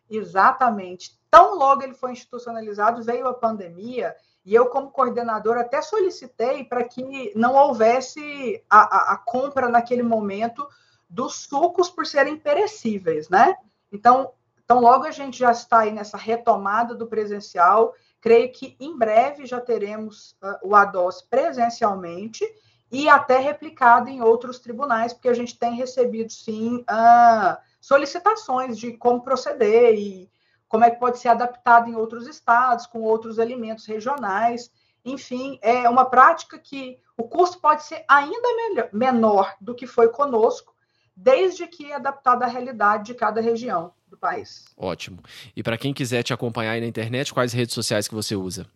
[0.09, 1.17] Exatamente.
[1.31, 4.13] Tão logo ele foi institucionalizado, veio a pandemia,
[4.45, 10.03] e eu, como coordenador, até solicitei para que não houvesse a, a, a compra naquele
[10.03, 10.67] momento
[11.09, 13.55] dos sucos por serem perecíveis, né?
[13.91, 14.31] Então,
[14.65, 17.93] então, logo a gente já está aí nessa retomada do presencial.
[18.19, 22.43] Creio que em breve já teremos uh, o ADOS presencialmente
[22.91, 28.93] e até replicado em outros tribunais, porque a gente tem recebido, sim, uh, solicitações de
[28.97, 30.31] como proceder e
[30.67, 34.71] como é que pode ser adaptado em outros estados, com outros alimentos regionais.
[35.03, 40.09] Enfim, é uma prática que o custo pode ser ainda melhor, menor do que foi
[40.09, 40.74] conosco,
[41.15, 44.65] desde que adaptado à realidade de cada região do país.
[44.75, 45.19] Ótimo.
[45.55, 48.67] E para quem quiser te acompanhar aí na internet, quais redes sociais que você usa?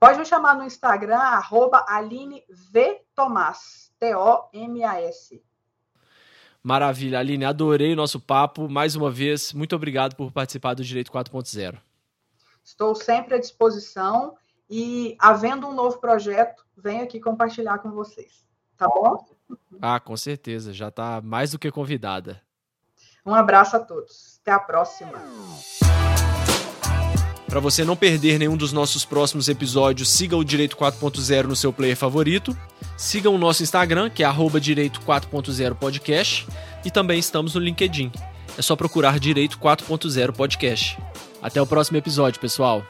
[0.00, 3.02] Pode me chamar no Instagram, arroba Aline V.
[3.14, 5.42] Tomás, T-O-M-A-S.
[6.62, 8.68] Maravilha, Aline, adorei o nosso papo.
[8.68, 11.78] Mais uma vez, muito obrigado por participar do Direito 4.0.
[12.62, 14.34] Estou sempre à disposição
[14.68, 18.44] e, havendo um novo projeto, venho aqui compartilhar com vocês.
[18.76, 19.24] Tá bom?
[19.80, 22.40] Ah, com certeza, já está mais do que convidada.
[23.26, 24.38] Um abraço a todos.
[24.42, 25.12] Até a próxima.
[27.46, 31.72] Para você não perder nenhum dos nossos próximos episódios, siga o Direito 4.0 no seu
[31.72, 32.56] player favorito.
[32.96, 34.26] Siga o nosso Instagram, que é
[34.60, 36.46] Direito 4.0 Podcast.
[36.84, 38.10] E também estamos no LinkedIn.
[38.58, 40.98] É só procurar Direito 4.0 Podcast.
[41.40, 42.84] Até o próximo episódio, pessoal.